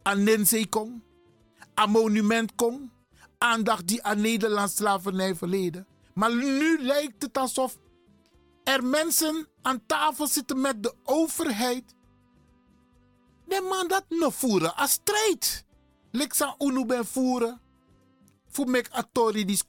aan 0.02 0.24
Nensei 0.24 0.68
een 1.76 1.90
monument 1.90 2.52
aandacht 3.38 3.88
die 3.88 4.04
aan 4.04 4.22
Nederlands 4.22 4.76
slavernij 4.76 5.36
verleden. 5.36 5.88
Maar 6.14 6.36
nu 6.36 6.82
lijkt 6.82 7.22
het 7.22 7.38
alsof 7.38 7.78
er 8.64 8.84
mensen 8.84 9.48
aan 9.62 9.86
tafel 9.86 10.28
zitten 10.28 10.62
met 10.62 10.84
de 10.84 10.94
overheid. 11.04 11.96
De 13.52 13.62
man 13.70 13.88
dat 13.88 14.06
no 14.10 14.30
voeren 14.30 14.76
als 14.76 14.92
strijd. 14.92 15.66
Leksa 16.12 16.56
unu 16.58 17.04
voeren. 17.04 17.62
Voor 18.48 18.70
mek 18.70 18.90
atori 18.92 19.46
dis. 19.46 19.64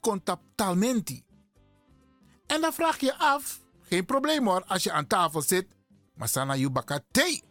En 2.47 2.61
dan 2.61 2.73
vraag 2.73 2.99
je 2.99 3.19
af, 3.19 3.61
geen 3.81 4.05
probleem 4.05 4.47
hoor, 4.47 4.65
als 4.65 4.83
je 4.83 4.93
aan 4.93 5.07
tafel 5.07 5.43
zit. 5.43 5.67
Maar 6.15 6.29
sana 6.29 6.57
yubakate. 6.57 7.43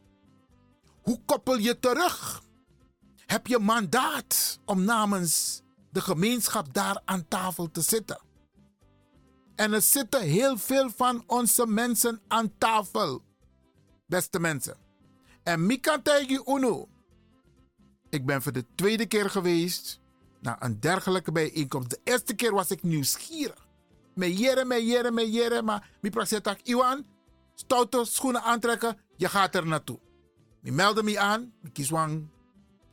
Hoe 1.02 1.22
koppel 1.26 1.58
je 1.58 1.80
terug? 1.80 2.44
Heb 3.26 3.48
je 3.48 3.60
mandaat 3.60 4.60
om 4.66 4.84
namens 4.84 5.62
de 5.90 6.02
gemeenschap 6.02 6.74
daar 6.74 7.02
aan 7.06 7.28
tafel 7.28 7.72
te 7.72 7.82
zitten? 7.82 8.22
En 9.56 9.74
er 9.74 9.82
zitten 9.82 10.22
heel 10.22 10.58
veel 10.58 10.90
van 10.90 11.24
onze 11.28 11.68
mensen 11.68 12.22
aan 12.28 12.58
tafel. 12.58 13.24
Beste 14.06 14.40
mensen. 14.40 14.91
En 15.44 15.80
Uno. 16.48 16.88
Ik 18.10 18.26
ben 18.26 18.42
voor 18.42 18.52
de 18.52 18.66
tweede 18.76 19.06
keer 19.06 19.30
geweest 19.30 20.00
naar 20.40 20.58
een 20.60 20.80
dergelijke 20.80 21.32
bijeenkomst. 21.32 21.90
De 21.90 22.00
eerste 22.04 22.36
keer 22.36 22.54
was 22.54 22.72
ik 22.72 22.84
nieuwsgierig. 22.84 23.68
Met 24.14 24.40
jere, 24.40 24.66
met 24.66 24.82
jere, 24.88 25.12
met 25.12 25.34
jere. 25.34 25.62
Maar 25.62 25.90
mi 26.02 26.10
praat 26.10 26.60
Iwan, 26.64 27.06
stoute 27.56 28.06
schoenen 28.06 28.42
aantrekken. 28.42 28.98
Je 29.16 29.30
gaat 29.30 29.56
er 29.56 29.68
naartoe. 29.68 30.00
Ik 30.64 30.74
meldde 30.74 31.04
me 31.04 31.20
aan. 31.20 31.54
Ik 31.64 31.74
kies 31.74 31.92
een 31.92 32.32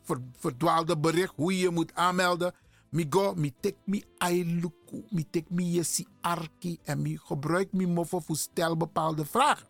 ver, 0.02 0.20
verdwaalde 0.38 0.98
bericht 0.98 1.32
hoe 1.36 1.58
je 1.58 1.70
moet 1.70 1.94
aanmelden. 1.94 2.54
Mi 2.90 3.06
go, 3.10 3.34
mi 3.34 3.52
tek 3.60 3.76
mi 3.84 4.04
ailuku, 4.18 5.04
mi 5.10 5.30
tek 5.30 5.50
mi 5.50 5.64
yesi 5.64 6.06
arki 6.20 6.78
en 6.84 7.02
mi 7.02 7.18
gebruik 7.18 7.72
mi 7.72 7.86
mofo 7.86 8.20
voor 8.20 8.36
stel 8.36 8.76
bepaalde 8.76 9.24
vragen. 9.24 9.68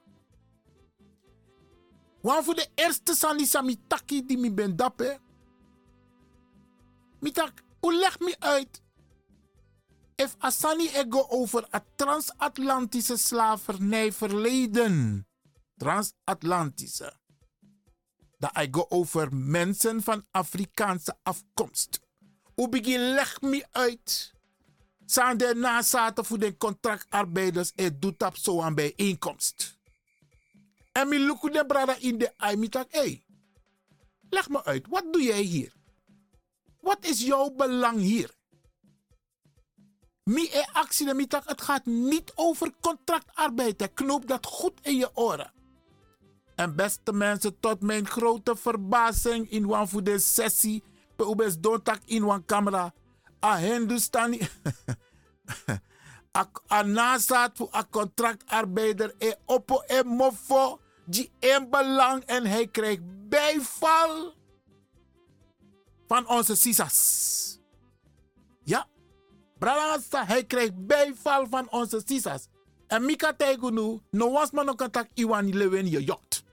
Want 2.29 2.45
voor 2.45 2.55
de 2.55 2.69
eerste 2.75 3.15
sani 3.15 3.47
sami 3.47 3.81
die 4.07 4.39
mi 4.39 4.53
ben 4.53 4.77
dappe. 4.77 5.21
Mi 7.21 7.31
tak, 7.31 7.63
hoe 7.81 7.95
leg 7.95 8.19
mi 8.21 8.35
uit? 8.39 8.83
If 10.15 10.35
asani 10.39 10.89
ego 10.89 11.27
over 11.29 11.67
het 11.71 11.85
transatlantische 11.97 13.17
slavernij 13.17 14.13
verleden. 14.13 15.27
Transatlantische. 15.77 17.13
Dat 18.39 18.59
ik 18.59 18.75
go 18.75 18.87
over 18.89 19.35
mensen 19.35 20.03
van 20.03 20.27
Afrikaanse 20.31 21.17
afkomst. 21.23 22.01
Hoe 22.55 22.69
begin 22.69 23.01
leg 23.01 23.41
me 23.41 23.67
uit. 23.71 24.33
Zijn 25.07 25.37
de 25.37 25.55
nazaten 25.57 26.25
voor 26.25 26.39
de 26.39 26.57
contractarbeiders 26.57 27.73
en 27.73 28.01
doet 28.01 28.19
dat 28.19 28.39
zo 28.39 28.61
aan 28.61 28.75
bijeenkomst. 28.75 29.78
En 30.99 31.09
mi 31.09 31.19
look 31.27 31.53
de 31.53 31.65
brada 31.67 31.97
in 31.99 32.19
de 32.19 32.33
eye, 32.37 32.57
mi 32.57 32.69
tak, 32.69 32.87
hey, 32.91 33.25
leg 34.31 34.49
me 34.49 34.65
uit, 34.65 34.87
wat 34.89 35.05
doe 35.13 35.23
jij 35.23 35.41
hier? 35.41 35.73
Wat 36.81 37.05
is 37.05 37.21
jouw 37.21 37.51
belang 37.51 37.99
hier? 37.99 38.31
Mi 40.25 40.49
e 40.53 40.65
actie 40.73 41.07
de 41.07 41.15
mi 41.15 41.27
tak, 41.27 41.49
het 41.49 41.63
gaat 41.63 41.87
niet 41.87 42.33
over 42.35 42.73
contractarbeid. 42.81 43.95
Knoop 43.95 44.27
dat 44.27 44.47
goed 44.47 44.81
in 44.83 44.97
je 44.97 45.17
oren. 45.17 45.53
En 46.55 46.77
beste 46.77 47.13
mensen, 47.13 47.61
tot 47.61 47.81
mijn 47.81 48.07
grote 48.07 48.57
verbazing 48.57 49.51
in 49.51 49.73
een 49.73 49.89
voor 49.89 50.03
de 50.03 50.19
sessie, 50.19 50.83
pe 51.17 51.25
ubes 51.25 51.59
dontak 51.59 52.01
in 52.05 52.23
een 52.23 52.45
camera, 52.45 52.95
a 53.45 53.57
Hindustani, 53.57 54.41
a, 56.39 56.51
a 56.73 56.83
nazaat 56.83 57.57
voor 57.57 57.69
a 57.75 57.87
contractarbeider, 57.91 59.15
e 59.19 59.35
oppo 59.45 59.83
e 59.87 60.03
mofo, 60.05 60.81
die 61.09 61.31
een 61.41 61.71
belang 61.71 62.25
en 62.25 62.47
hij 62.47 62.67
krijgt 62.67 63.03
bijval 63.29 64.35
van 66.07 66.29
onze 66.29 66.57
sisas. 66.57 67.59
Ja, 68.65 68.87
Bralangasta, 69.59 70.27
hij 70.27 70.45
krijgt 70.45 70.87
bijval 70.87 71.47
van 71.49 71.71
onze 71.71 72.03
sisas. 72.05 72.49
En 72.87 73.05
Mika 73.05 73.33
Tegunu, 73.33 74.01
no 74.11 74.33
was 74.33 74.51
man 74.51 74.69
ook 74.69 74.79
contact 74.79 75.11
Iwan 75.15 75.57
Lewen 75.57 75.91
je 75.91 76.05
jot. 76.05 76.45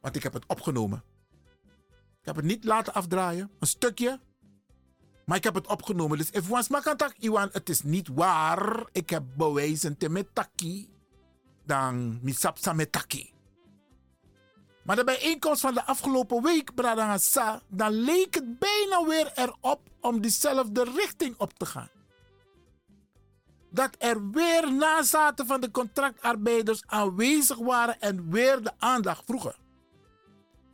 Want 0.00 0.16
ik 0.16 0.22
heb 0.22 0.32
het 0.32 0.44
opgenomen. 0.46 1.04
Ik 2.20 2.24
heb 2.24 2.36
het 2.36 2.44
niet 2.44 2.64
laten 2.64 2.94
afdraaien, 2.94 3.50
een 3.58 3.66
stukje. 3.66 4.20
Maar 5.24 5.36
ik 5.36 5.44
heb 5.44 5.54
het 5.54 5.66
opgenomen. 5.66 6.18
Dus 6.18 6.30
if 6.30 6.46
was 6.46 6.68
makantak 6.68 7.14
Iwan, 7.18 7.48
het 7.52 7.68
is 7.68 7.82
niet 7.82 8.08
waar. 8.08 8.88
Ik 8.92 9.10
heb 9.10 9.22
bewijzen 9.36 9.96
te 9.96 10.08
metaki. 10.08 10.97
Dan 11.68 12.18
misapsa 12.22 12.72
metaki. 12.72 13.32
Maar 14.84 14.96
de 14.96 15.04
bijeenkomst 15.04 15.60
van 15.60 15.74
de 15.74 15.84
afgelopen 15.84 16.42
week, 16.42 16.74
Bradangasa, 16.74 17.60
dan 17.68 17.92
leek 17.92 18.34
het 18.34 18.58
bijna 18.58 19.04
weer 19.04 19.32
erop 19.34 19.80
om 20.00 20.20
diezelfde 20.20 20.84
richting 20.84 21.34
op 21.38 21.52
te 21.52 21.66
gaan. 21.66 21.90
Dat 23.70 23.94
er 23.98 24.30
weer 24.30 24.72
nazaten 24.72 25.46
van 25.46 25.60
de 25.60 25.70
contractarbeiders 25.70 26.82
aanwezig 26.86 27.58
waren 27.58 28.00
en 28.00 28.30
weer 28.30 28.62
de 28.62 28.72
aandacht 28.78 29.24
vroegen. 29.24 29.54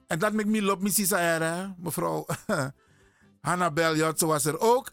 En 0.07 0.19
dat 0.19 0.33
met 0.33 0.47
me 0.47 0.73
op 0.73 0.83
missie 0.83 1.07
zei, 1.07 1.75
mevrouw 1.79 2.27
Hannabel 3.41 3.97
Jotse 3.97 4.27
was 4.27 4.45
er 4.45 4.61
ook. 4.61 4.93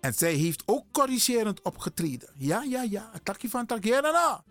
En 0.00 0.14
zij 0.14 0.32
heeft 0.32 0.62
ook 0.66 0.84
corrigerend 0.92 1.62
opgetreden. 1.62 2.32
Ja, 2.36 2.62
ja, 2.62 2.82
ja. 2.82 3.10
Takje 3.22 3.48
van 3.48 3.66
takje. 3.66 4.48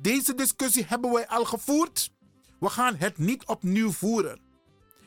Deze 0.00 0.34
discussie 0.34 0.84
hebben 0.84 1.12
wij 1.12 1.28
al 1.28 1.44
gevoerd. 1.44 2.12
We 2.60 2.68
gaan 2.68 2.96
het 2.96 3.18
niet 3.18 3.44
opnieuw 3.44 3.90
voeren. 3.90 4.40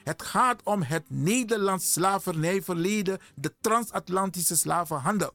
Het 0.04 0.22
gaat 0.22 0.64
om 0.64 0.84
het 0.84 1.10
Nederlands 1.10 1.92
slavernijverleden, 1.92 3.20
de 3.36 3.54
transatlantische 3.62 4.56
slavenhandel. 4.56 5.32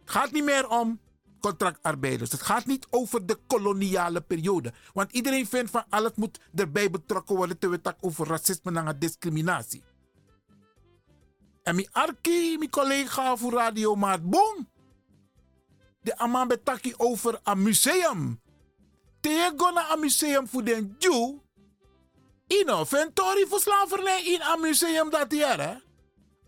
Het 0.00 0.10
gaat 0.10 0.32
niet 0.32 0.44
meer 0.44 0.68
om 0.68 1.00
contractarbeiders. 1.40 2.32
Het 2.32 2.42
gaat 2.42 2.66
niet 2.66 2.86
over 2.90 3.26
de 3.26 3.38
koloniale 3.46 4.20
periode. 4.20 4.72
Want 4.92 5.12
iedereen 5.12 5.46
vindt 5.46 5.70
van 5.70 5.84
alles 5.88 6.12
moet 6.14 6.40
erbij 6.54 6.90
betrokken 6.90 7.36
worden 7.36 7.58
terwijl 7.58 7.80
het 7.82 7.96
over 8.00 8.26
racisme 8.26 8.72
en 8.72 8.98
discriminatie. 8.98 9.82
En 11.62 11.74
mijn 11.74 11.92
arki, 11.92 12.58
mijn 12.58 12.70
collega 12.70 13.36
voor 13.36 13.52
Radio 13.52 13.94
Maat 13.94 14.30
Boom. 14.30 14.68
De 16.00 16.18
aman 16.18 16.48
betaki 16.48 16.94
over 16.96 17.40
een 17.42 17.62
museum. 17.62 18.40
Te 19.20 19.52
go 19.56 19.70
naar 19.70 19.92
een 19.92 20.00
museum 20.00 20.48
voor 20.48 20.64
den 20.64 20.96
Jew. 20.98 21.38
inventory 22.46 23.46
voor 23.46 23.60
slavernij 23.60 24.24
in 24.24 24.40
een 24.40 24.60
museum 24.60 25.10
dat 25.10 25.32
jaar, 25.32 25.60
hè? 25.60 25.74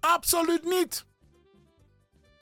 Absoluut 0.00 0.64
niet. 0.64 1.04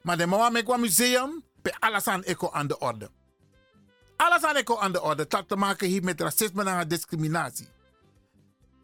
Maar 0.03 0.17
de 0.17 0.27
mama 0.27 0.51
met 0.51 0.69
een 0.69 0.81
museum, 0.81 1.45
bij 1.63 1.75
alles 1.79 2.07
aan 2.07 2.23
eco 2.23 2.51
aan 2.51 2.67
de 2.67 2.79
orde. 2.79 3.11
Alles 4.17 4.43
aan 4.43 4.55
eco 4.55 4.79
aan 4.79 4.93
de 4.93 5.03
orde. 5.03 5.27
Dat 5.27 5.49
te 5.49 5.57
maken 5.57 5.89
heeft 5.89 6.05
met 6.05 6.21
racisme 6.21 6.65
en 6.65 6.89
discriminatie. 6.89 7.69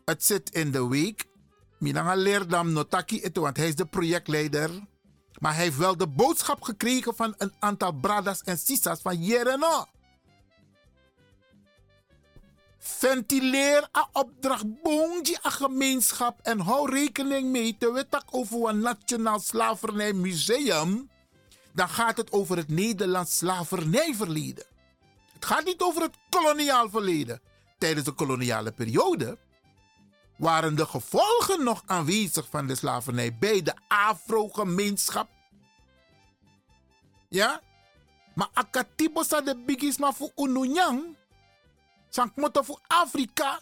Het 0.05 0.25
zit 0.25 0.51
in 0.51 0.71
de 0.71 0.89
week. 0.89 1.25
Minanga 1.79 2.15
Leerdam 2.15 2.73
Notaki 2.73 3.23
ito, 3.23 3.41
want 3.41 3.57
hij 3.57 3.69
is 3.69 3.75
de 3.75 3.87
projectleider. 3.87 4.71
Maar 5.39 5.55
hij 5.55 5.65
heeft 5.65 5.77
wel 5.77 5.97
de 5.97 6.09
boodschap 6.09 6.63
gekregen 6.63 7.17
van 7.17 7.35
een 7.39 7.53
aantal 7.59 7.93
bradas 7.93 8.43
en 8.43 8.59
sisas 8.59 9.01
van 9.01 9.23
Jereno. 9.23 9.87
Ventileer 12.87 13.89
a 13.97 14.09
opdracht 14.13 14.83
boonji 14.83 15.37
a 15.45 15.51
gemeenschap 15.51 16.41
en 16.43 16.61
hou 16.61 16.91
rekening 16.91 17.49
mee 17.51 17.77
te 17.79 17.93
we 17.93 18.09
tak 18.09 18.25
over 18.31 18.69
een 18.69 18.81
nationaal 18.81 19.41
slavernijmuseum. 19.41 21.11
Dan 21.73 21.89
gaat 21.89 22.17
het 22.17 22.33
over 22.33 22.57
het 22.57 22.69
Nederlands 22.69 23.37
slavernijverleden. 23.37 24.65
Het 25.33 25.45
gaat 25.45 25.65
niet 25.65 25.81
over 25.81 26.03
het 26.03 26.17
koloniaal 26.31 26.91
verleden. 26.91 27.41
Tijdens 27.79 28.05
de 28.05 28.13
koloniale 28.13 28.73
periode 28.73 29.39
waren 30.37 30.77
de 30.77 30.87
gevolgen 30.87 31.65
nog 31.65 31.83
aanwezig 31.87 32.47
van 32.51 32.67
de 32.67 32.75
slavernij 32.75 33.37
bij 33.39 33.63
de 33.63 33.75
Afro-gemeenschap. 33.89 35.29
Ja? 37.29 37.61
Maar 38.35 38.49
akatibo 38.53 39.23
sa 39.23 39.41
de 39.41 39.57
bigisma 39.67 40.13
voor 40.13 40.31
Ununyang, 40.37 41.17
sank 42.15 42.37
moto 42.37 42.63
voor 42.63 42.81
Afrika, 42.87 43.61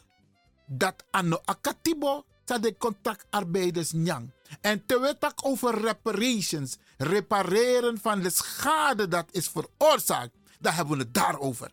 dat 0.66 1.04
ano 1.10 1.40
akatibo 1.44 2.24
sa 2.44 2.58
de 2.58 2.76
contractarbeiders 2.76 3.92
nyang. 3.92 4.32
En 4.60 4.86
te 4.86 5.00
wetak 5.00 5.44
over 5.44 5.80
reparations, 5.80 6.76
repareren 6.96 7.98
van 7.98 8.20
de 8.20 8.30
schade 8.30 9.08
dat 9.08 9.26
is 9.30 9.48
veroorzaakt, 9.48 10.36
daar 10.60 10.74
hebben 10.74 10.96
we 10.96 11.02
het 11.02 11.14
daarover. 11.14 11.70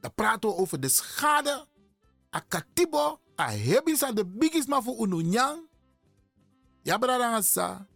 Dan 0.00 0.14
praten 0.14 0.48
we 0.48 0.56
over 0.56 0.80
de 0.80 0.88
schade, 0.88 1.66
akatibo, 2.30 3.20
a 3.40 3.50
hebisa 3.50 4.12
de 4.12 4.26
bigisma 4.26 4.82
voor 4.82 5.06
Ununyang. 5.06 5.68
Ja, 6.82 6.98
bradangasa. 6.98 7.86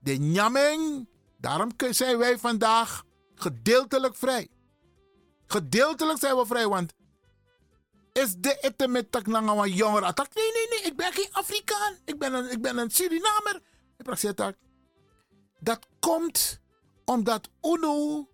De 0.00 0.12
nyameng, 0.12 1.08
daarom 1.38 1.70
zijn 1.90 2.18
wij 2.18 2.38
vandaag 2.38 3.04
gedeeltelijk 3.34 4.16
vrij. 4.16 4.48
Gedeeltelijk 5.46 6.18
zijn 6.18 6.36
we 6.36 6.46
vrij, 6.46 6.68
want 6.68 6.92
is 8.22 8.34
de 8.36 8.58
ette 8.60 8.88
met 8.88 9.12
tak 9.12 9.26
nanga 9.26 9.54
wan 9.54 9.70
jonger 9.70 10.04
attack? 10.04 10.34
Nee, 10.34 10.52
nee, 10.52 10.66
nee, 10.70 10.90
ik 10.90 10.96
ben 10.96 11.12
geen 11.12 11.28
Afrikaan. 11.32 11.98
Ik 12.04 12.18
ben 12.18 12.34
een, 12.34 12.50
ik 12.50 12.62
ben 12.62 12.78
een 12.78 12.90
Surinamer. 12.90 13.60
Dat 15.58 15.86
komt 16.00 16.60
omdat 17.04 17.48
UNO 17.62 18.28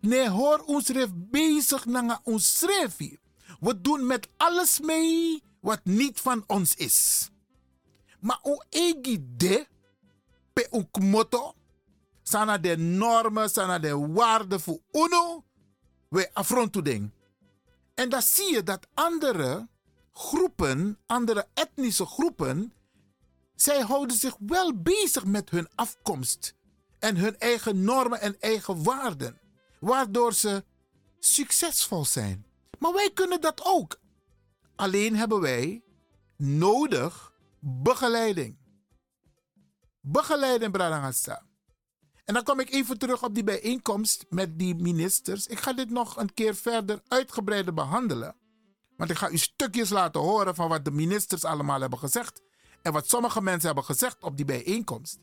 nee 0.00 0.28
hoor 0.28 0.58
ons 0.66 0.86
schrijf 0.86 1.10
bezig 1.14 1.84
nanga 1.84 2.20
ons 2.24 2.58
schrijf 2.58 2.96
hier. 2.96 3.18
We 3.60 3.80
doen 3.80 4.06
met 4.06 4.28
alles 4.36 4.80
mee 4.80 5.42
wat 5.60 5.80
niet 5.84 6.20
van 6.20 6.44
ons 6.46 6.74
is. 6.74 7.30
Maar 8.20 8.38
o 8.42 8.56
egi 8.68 9.24
de 9.36 9.66
pe 10.52 10.66
ook 10.70 10.98
motto 10.98 11.54
sana 12.22 12.58
de 12.58 12.76
normen, 12.76 13.50
sana 13.50 13.78
de 13.78 13.96
waarden 13.96 14.60
voor 14.60 14.80
UNO 14.92 15.44
we 16.08 16.30
afrond 16.32 16.84
ding. 16.84 17.10
En 18.02 18.08
dan 18.08 18.22
zie 18.22 18.52
je 18.52 18.62
dat 18.62 18.86
andere 18.94 19.68
groepen, 20.12 20.98
andere 21.06 21.46
etnische 21.54 22.06
groepen, 22.06 22.72
zij 23.54 23.80
houden 23.80 24.16
zich 24.16 24.36
wel 24.38 24.82
bezig 24.82 25.24
met 25.24 25.50
hun 25.50 25.68
afkomst 25.74 26.54
en 26.98 27.16
hun 27.16 27.38
eigen 27.38 27.84
normen 27.84 28.20
en 28.20 28.40
eigen 28.40 28.82
waarden, 28.82 29.40
waardoor 29.80 30.32
ze 30.32 30.64
succesvol 31.18 32.04
zijn. 32.04 32.46
Maar 32.78 32.92
wij 32.92 33.10
kunnen 33.14 33.40
dat 33.40 33.64
ook. 33.64 34.00
Alleen 34.76 35.16
hebben 35.16 35.40
wij 35.40 35.82
nodig 36.36 37.32
begeleiding. 37.58 38.56
Begeleiding, 40.00 40.72
Bradangasa. 40.72 41.46
En 42.24 42.34
dan 42.34 42.42
kom 42.42 42.60
ik 42.60 42.70
even 42.70 42.98
terug 42.98 43.22
op 43.22 43.34
die 43.34 43.44
bijeenkomst 43.44 44.26
met 44.28 44.58
die 44.58 44.74
ministers. 44.74 45.46
Ik 45.46 45.58
ga 45.58 45.72
dit 45.72 45.90
nog 45.90 46.16
een 46.16 46.34
keer 46.34 46.54
verder 46.54 47.02
uitgebreider 47.08 47.74
behandelen. 47.74 48.36
Want 48.96 49.10
ik 49.10 49.16
ga 49.16 49.30
u 49.30 49.38
stukjes 49.38 49.90
laten 49.90 50.20
horen 50.20 50.54
van 50.54 50.68
wat 50.68 50.84
de 50.84 50.90
ministers 50.90 51.44
allemaal 51.44 51.80
hebben 51.80 51.98
gezegd. 51.98 52.42
En 52.82 52.92
wat 52.92 53.08
sommige 53.08 53.42
mensen 53.42 53.66
hebben 53.66 53.84
gezegd 53.84 54.22
op 54.22 54.36
die 54.36 54.44
bijeenkomst. 54.44 55.18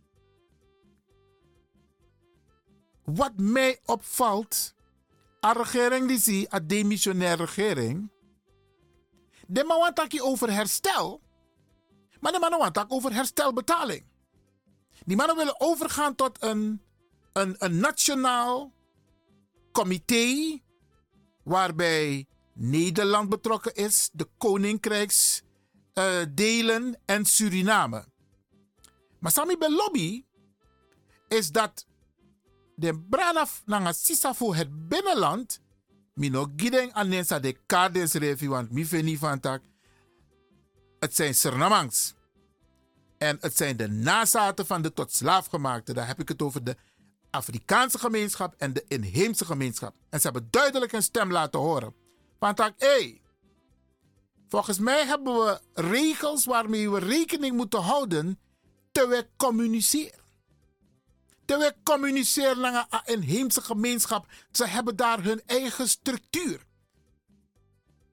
Wat 3.03 3.31
mij 3.35 3.79
opvalt, 3.85 4.73
een 5.39 5.53
regering 5.53 6.07
die 6.07 6.19
zie, 6.19 6.47
een 6.49 6.67
demissionaire 6.67 7.45
regering. 7.45 8.11
De 9.47 9.63
man 9.63 9.79
want 9.79 10.21
over 10.21 10.53
herstel. 10.53 11.21
Maar 12.19 12.31
de 12.31 12.39
man 12.39 12.57
want 12.57 12.85
over 12.87 13.13
herstelbetaling. 13.13 14.05
Die 15.05 15.17
mannen 15.17 15.35
willen 15.35 15.59
overgaan 15.59 16.15
tot 16.15 16.43
een, 16.43 16.81
een, 17.39 17.79
nationaal 17.79 18.73
comité 19.71 20.59
waarbij 21.43 22.27
Nederland 22.53 23.29
betrokken 23.29 23.73
is, 23.73 24.09
de 24.13 24.27
koninkrijksdelen 24.37 26.99
en 27.05 27.25
Suriname. 27.25 28.05
Maar 29.19 29.31
Sami 29.31 29.55
lobby 29.59 30.23
is 31.27 31.51
dat 31.51 31.85
de 32.75 32.99
branaf 33.09 33.61
nanga 33.65 33.91
sisa 33.91 34.33
voor 34.33 34.55
het 34.55 34.87
binnenland 34.87 35.61
mino 36.13 36.51
gideng 36.55 36.93
anensa 36.93 37.39
de 37.39 37.57
kadens 37.65 38.13
revi 38.13 38.47
want 38.47 38.71
mi 38.71 39.17
van 39.17 39.39
tak 39.39 39.61
het 40.99 41.15
zijn 41.15 41.35
Surinamangs. 41.35 42.13
En 43.17 43.37
het 43.41 43.57
zijn 43.57 43.77
de 43.77 43.87
nazaten 43.87 44.65
van 44.65 44.81
de 44.81 44.93
tot 44.93 45.13
slaafgemaakten. 45.13 45.95
Daar 45.95 46.07
heb 46.07 46.19
ik 46.19 46.27
het 46.27 46.41
over 46.41 46.63
de 46.63 46.75
Afrikaanse 47.29 47.99
gemeenschap 47.99 48.53
en 48.57 48.73
de 48.73 48.85
inheemse 48.87 49.45
gemeenschap. 49.45 49.95
En 50.09 50.19
ze 50.19 50.27
hebben 50.27 50.47
duidelijk 50.51 50.91
een 50.91 51.03
stem 51.03 51.31
laten 51.31 51.59
horen. 51.59 51.93
Van 52.39 52.55
tak, 52.55 52.73
hé, 52.77 53.17
volgens 54.47 54.79
mij 54.79 55.05
hebben 55.05 55.33
we 55.33 55.61
regels 55.73 56.45
waarmee 56.45 56.89
we 56.89 56.99
rekening 56.99 57.55
moeten 57.55 57.81
houden 57.81 58.39
terwijl 58.91 59.21
we 59.21 59.27
communiceren. 59.37 60.19
Terwijl 61.45 61.69
we 61.69 61.75
communiceren 61.83 62.59
naar 62.59 62.87
een 62.89 63.13
inheemse 63.13 63.61
gemeenschap. 63.61 64.27
Ze 64.51 64.67
hebben 64.67 64.95
daar 64.95 65.23
hun 65.23 65.41
eigen 65.45 65.89
structuur. 65.89 66.65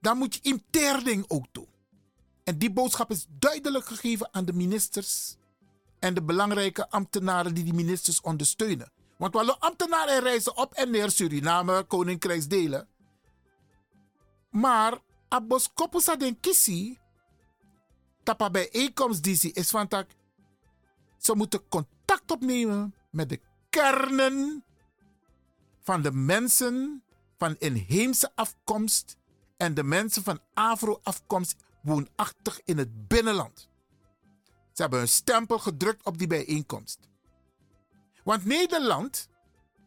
Daar 0.01 0.15
moet 0.15 0.33
je 0.35 0.41
interding 0.41 1.25
ook 1.27 1.45
toe. 1.51 1.67
En 2.43 2.57
die 2.57 2.71
boodschap 2.71 3.11
is 3.11 3.25
duidelijk 3.29 3.85
gegeven 3.85 4.33
aan 4.33 4.45
de 4.45 4.53
ministers 4.53 5.35
en 5.99 6.13
de 6.13 6.23
belangrijke 6.23 6.89
ambtenaren 6.89 7.53
die 7.53 7.63
die 7.63 7.73
ministers 7.73 8.21
ondersteunen. 8.21 8.91
Want 9.17 9.35
alle 9.35 9.59
ambtenaren 9.59 10.19
reizen 10.19 10.57
op 10.57 10.73
en 10.73 10.91
neer 10.91 11.11
Suriname, 11.11 11.83
Koninkrijksdelen. 11.83 12.87
Maar 14.49 14.97
abos 15.27 15.73
kopusa 15.73 16.15
den 16.15 16.39
kisi, 16.39 16.99
tapa 18.23 18.49
bijeenkomst 18.49 19.23
die 19.23 19.51
is 19.53 19.69
van 19.69 19.87
tak, 19.87 20.09
ze 21.17 21.35
moeten 21.35 21.67
contact 21.67 22.31
opnemen 22.31 22.95
met 23.09 23.29
de 23.29 23.39
kernen 23.69 24.63
van 25.81 26.01
de 26.01 26.11
mensen 26.11 27.03
van 27.37 27.55
inheemse 27.59 28.31
afkomst 28.35 29.17
en 29.57 29.73
de 29.73 29.83
mensen 29.83 30.23
van 30.23 30.39
Afro-afkomst 30.53 31.55
woonachtig 31.81 32.61
in 32.65 32.77
het 32.77 33.07
binnenland. 33.07 33.69
Ze 34.73 34.81
hebben 34.81 34.99
een 34.99 35.07
stempel 35.07 35.59
gedrukt 35.59 36.05
op 36.05 36.17
die 36.17 36.27
bijeenkomst. 36.27 36.99
Want 38.27 38.45
Nederland, 38.45 39.29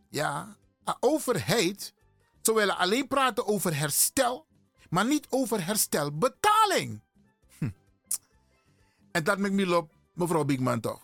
ja, 0.08 0.56
overheid, 1.00 1.94
ze 2.42 2.54
willen 2.54 2.76
alleen 2.76 3.08
praten 3.08 3.46
over 3.46 3.76
herstel, 3.76 4.46
maar 4.90 5.06
niet 5.06 5.26
over 5.30 5.66
herstelbetaling. 5.66 7.00
Hm. 7.58 7.70
En 9.12 9.24
dat 9.24 9.38
maakt 9.38 9.52
me 9.52 9.76
op, 9.76 9.90
mevrouw 10.12 10.44
Biekman 10.44 10.80
toch. 10.80 11.02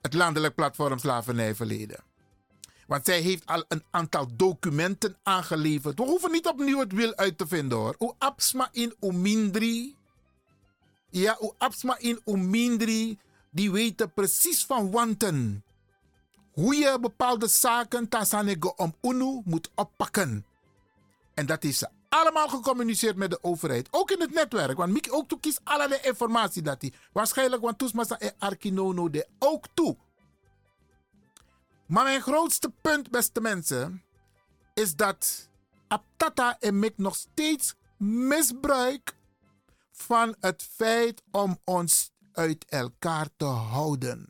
Het 0.00 0.14
landelijk 0.14 0.54
platform 0.54 0.98
slavernijverleden. 0.98 2.04
Want 2.86 3.04
zij 3.04 3.20
heeft 3.20 3.46
al 3.46 3.64
een 3.68 3.84
aantal 3.90 4.36
documenten 4.36 5.18
aangeleverd. 5.22 5.98
We 5.98 6.04
hoeven 6.04 6.30
niet 6.30 6.46
opnieuw 6.46 6.78
het 6.78 6.92
wiel 6.92 7.14
uit 7.14 7.38
te 7.38 7.46
vinden 7.46 7.78
hoor. 7.78 7.96
U 7.98 8.10
absma 8.18 8.68
in 8.72 8.94
umindri. 9.00 9.96
Ja, 11.10 11.38
u 11.42 11.50
absma 11.58 11.98
in 11.98 12.20
umindri. 12.24 13.18
Die 13.56 13.70
weten 13.70 14.12
precies 14.12 14.64
van 14.66 14.90
wanten. 14.90 15.64
Hoe 16.52 16.74
je 16.74 16.98
bepaalde 17.00 17.46
zaken 17.46 18.08
tasanego 18.08 18.72
om 18.76 18.94
unu 19.02 19.42
moet 19.44 19.70
oppakken. 19.74 20.46
En 21.34 21.46
dat 21.46 21.64
is 21.64 21.84
allemaal 22.08 22.48
gecommuniceerd 22.48 23.16
met 23.16 23.30
de 23.30 23.42
overheid. 23.42 23.88
Ook 23.90 24.10
in 24.10 24.20
het 24.20 24.34
netwerk. 24.34 24.76
Want 24.76 24.92
Mickey 24.92 25.12
ook 25.12 25.28
toe 25.28 25.40
kiest 25.40 25.60
allerlei 25.64 26.00
informatie 26.02 26.62
dat 26.62 26.80
hij. 26.80 26.92
Waarschijnlijk, 27.12 27.62
want 27.62 27.78
toesmasa 27.78 28.16
e 28.18 28.30
arkinono 28.38 29.10
de 29.10 29.26
ook 29.38 29.66
toe. 29.74 29.96
Maar 31.86 32.04
mijn 32.04 32.20
grootste 32.22 32.72
punt, 32.80 33.10
beste 33.10 33.40
mensen, 33.40 34.02
is 34.74 34.96
dat 34.96 35.48
Aptata 35.88 36.56
en 36.60 36.78
Mik 36.78 36.98
nog 36.98 37.16
steeds 37.16 37.74
misbruik 37.96 39.16
van 39.92 40.36
het 40.40 40.68
feit 40.74 41.22
om 41.30 41.58
ons 41.64 42.10
uit 42.36 42.64
elkaar 42.68 43.28
te 43.36 43.44
houden. 43.44 44.28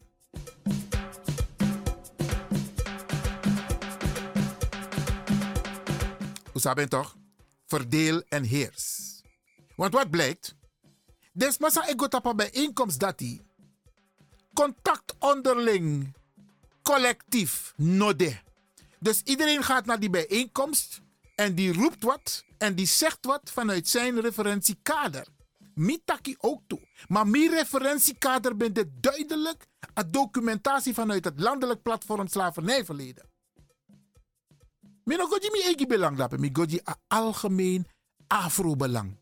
Hoe 6.52 6.61
saben 6.61 6.88
toch? 6.88 7.16
Verdeel 7.66 8.22
en 8.28 8.44
heers. 8.44 9.20
Want 9.76 9.92
wat 9.92 10.11
blijkt? 10.11 10.54
Desmassa 11.32 11.86
ego 11.88 12.09
tapa 12.09 12.34
bijeenkomst 12.34 12.98
dat 12.98 13.18
die 13.18 13.42
contact 14.54 15.14
onderling 15.18 16.14
collectief 16.82 17.72
node. 17.76 18.40
Dus 18.98 19.22
iedereen 19.22 19.62
gaat 19.62 19.86
naar 19.86 20.00
die 20.00 20.11
bijeenkomst 20.11 21.00
en 21.34 21.54
die 21.54 21.72
roept 21.72 22.02
wat 22.04 22.44
en 22.59 22.74
die 22.74 22.86
zegt 22.86 23.24
wat 23.24 23.50
vanuit 23.52 23.88
zijn 23.88 24.20
referentiekader. 24.20 25.26
Mitaki 25.77 26.35
ook 26.39 26.62
toe. 26.66 26.81
Maar 27.09 27.27
mijn 27.27 27.51
referentiekader 27.51 28.57
bent 28.57 28.74
dit 28.74 28.89
duidelijk 29.01 29.66
een 29.95 30.11
documentatie 30.11 30.95
vanuit 30.95 31.24
het 31.24 31.41
landelijk 31.41 31.83
platform 31.83 32.29
slavernijverleden. 32.29 33.31
Mino 35.05 35.27
goji 35.27 35.51
mi 35.51 35.61
egi 35.61 35.87
belang 35.87 36.16
dapen, 36.16 36.41
mi 36.41 36.51
goji 36.53 36.81
a 36.89 36.97
algemeen 37.07 37.87
afro-belang. 38.27 39.16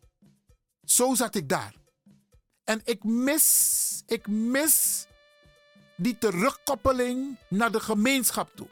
Zo 0.83 1.15
zat 1.15 1.35
ik 1.35 1.49
daar. 1.49 1.75
En 2.63 2.81
ik 2.83 3.03
mis, 3.03 4.03
ik 4.05 4.27
mis 4.27 5.07
die 5.95 6.17
terugkoppeling 6.17 7.37
naar 7.49 7.71
de 7.71 7.79
gemeenschap 7.79 8.55
toe. 8.55 8.67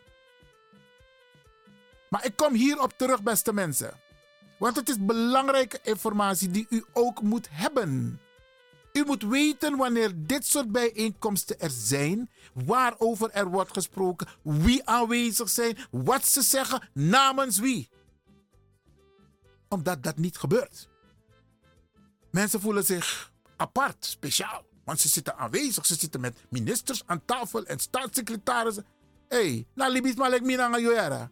Maar 2.10 2.26
ik 2.26 2.36
kom 2.36 2.54
hierop 2.54 2.94
terug, 2.98 3.24
beste 3.24 3.54
mensen. 3.54 4.03
Want 4.64 4.76
het 4.76 4.90
is 4.90 5.06
belangrijke 5.06 5.80
informatie 5.84 6.52
die 6.52 6.66
u 6.70 6.84
ook 6.94 7.22
moet 7.22 7.48
hebben. 7.52 8.20
U 8.94 9.04
moet 9.06 9.24
weten 9.24 9.78
wanneer 9.78 10.12
dit 10.16 10.46
soort 10.46 10.72
bijeenkomsten 10.72 11.60
er 11.60 11.70
zijn, 11.70 12.30
waarover 12.54 13.30
er 13.30 13.50
wordt 13.50 13.74
gesproken, 13.74 14.28
wie 14.42 14.86
aanwezig 14.86 15.50
zijn, 15.50 15.78
wat 15.92 16.26
ze 16.26 16.42
zeggen, 16.42 16.90
namens 16.94 17.60
wie. 17.60 17.90
Omdat 19.68 20.04
dat 20.04 20.18
niet 20.18 20.38
gebeurt. 20.38 20.90
Mensen 22.32 22.62
voelen 22.62 22.86
zich 22.86 23.32
apart, 23.58 24.06
speciaal. 24.06 24.66
Want 24.84 25.00
ze 25.00 25.08
zitten 25.08 25.38
aanwezig, 25.38 25.86
ze 25.86 25.96
zitten 25.96 26.22
met 26.22 26.46
ministers 26.50 27.04
aan 27.06 27.26
tafel 27.26 27.66
en 27.66 27.80
staatssecretarissen. 27.80 28.86
Hé, 29.28 29.38
hey, 29.38 29.68
na 29.74 29.88
Libis 29.88 30.16
Malek 30.16 30.42
Minanga 30.42 30.80
Joyara. 30.80 31.32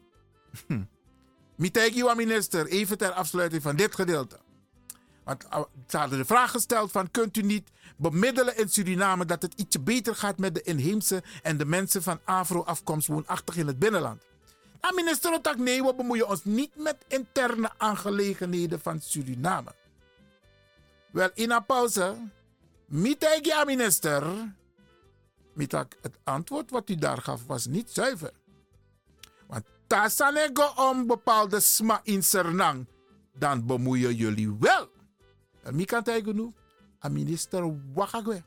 Miteki 1.62 2.04
wa 2.04 2.14
minister, 2.14 2.68
even 2.68 2.98
ter 2.98 3.12
afsluiting 3.12 3.62
van 3.62 3.76
dit 3.76 3.96
gedeelte. 3.96 4.40
Want 5.24 5.44
uh, 5.44 5.62
ze 5.88 5.98
hadden 5.98 6.18
de 6.18 6.26
vraag 6.26 6.52
gesteld 6.52 6.92
van 6.92 7.12
kunt 7.12 7.38
u 7.38 7.42
niet 7.42 7.70
bemiddelen 7.98 8.58
in 8.58 8.70
Suriname 8.70 9.26
dat 9.26 9.42
het 9.42 9.54
ietsje 9.54 9.80
beter 9.80 10.16
gaat 10.16 10.38
met 10.38 10.56
de 10.56 10.62
inheemse 10.62 11.24
en 11.42 11.58
de 11.58 11.66
mensen 11.66 12.04
van 12.04 12.20
Afro-afkomst 12.24 13.08
woonachtig 13.08 13.58
in 13.58 13.68
het 13.68 13.80
binnenland. 13.80 14.24
Nou, 14.82 14.96
minister 14.96 15.34
Otak, 15.34 15.58
nee, 15.58 15.84
we 15.84 15.96
bemoeien 15.96 16.28
ons 16.28 16.44
niet 16.44 16.76
met 16.76 16.98
interne 17.08 17.72
aangelegenheden 17.78 18.80
van 18.80 19.02
Suriname. 19.02 19.76
Wel, 21.12 21.30
in 21.34 21.52
een 21.52 21.66
pauze, 21.66 22.16
minister. 23.66 24.24
Mitak, 25.54 25.96
het 26.02 26.18
antwoord 26.24 26.72
wat 26.72 26.90
u 26.90 26.96
daar 26.96 27.18
gaf 27.18 27.46
was 27.46 27.66
niet 27.66 27.90
zuiver. 27.92 28.32
Tasanego 29.92 30.64
om 30.76 31.08
bepaalde 31.08 31.60
sma 31.60 32.00
in 32.04 32.24
Sernang, 32.24 32.88
dan 33.34 33.66
bemoeien 33.66 34.16
jullie 34.16 34.56
wel. 34.60 34.88
En 35.64 35.76
mi 35.76 35.86
kan 35.86 36.04
tegen 36.04 36.36
nu, 36.36 36.54
aan 37.00 37.14
minister 37.14 37.76
Wakagwe. 37.94 38.44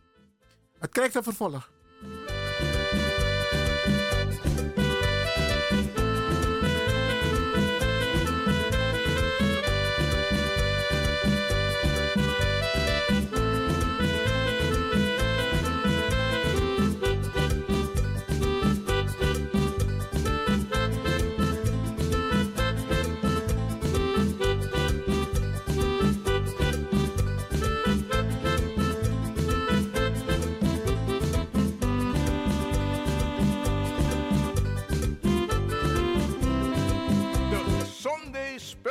Het 0.78 0.90
krijgt 0.90 1.14
een 1.14 1.22
vervolg. 1.22 1.70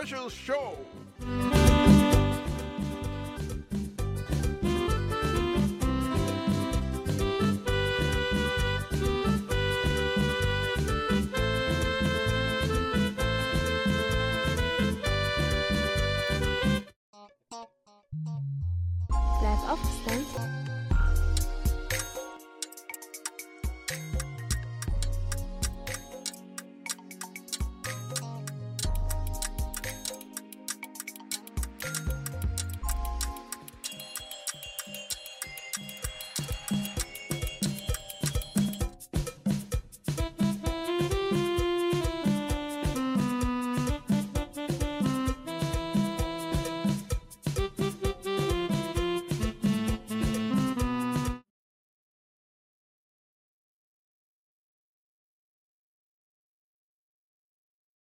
Special 0.03 0.29
Show. 0.29 1.02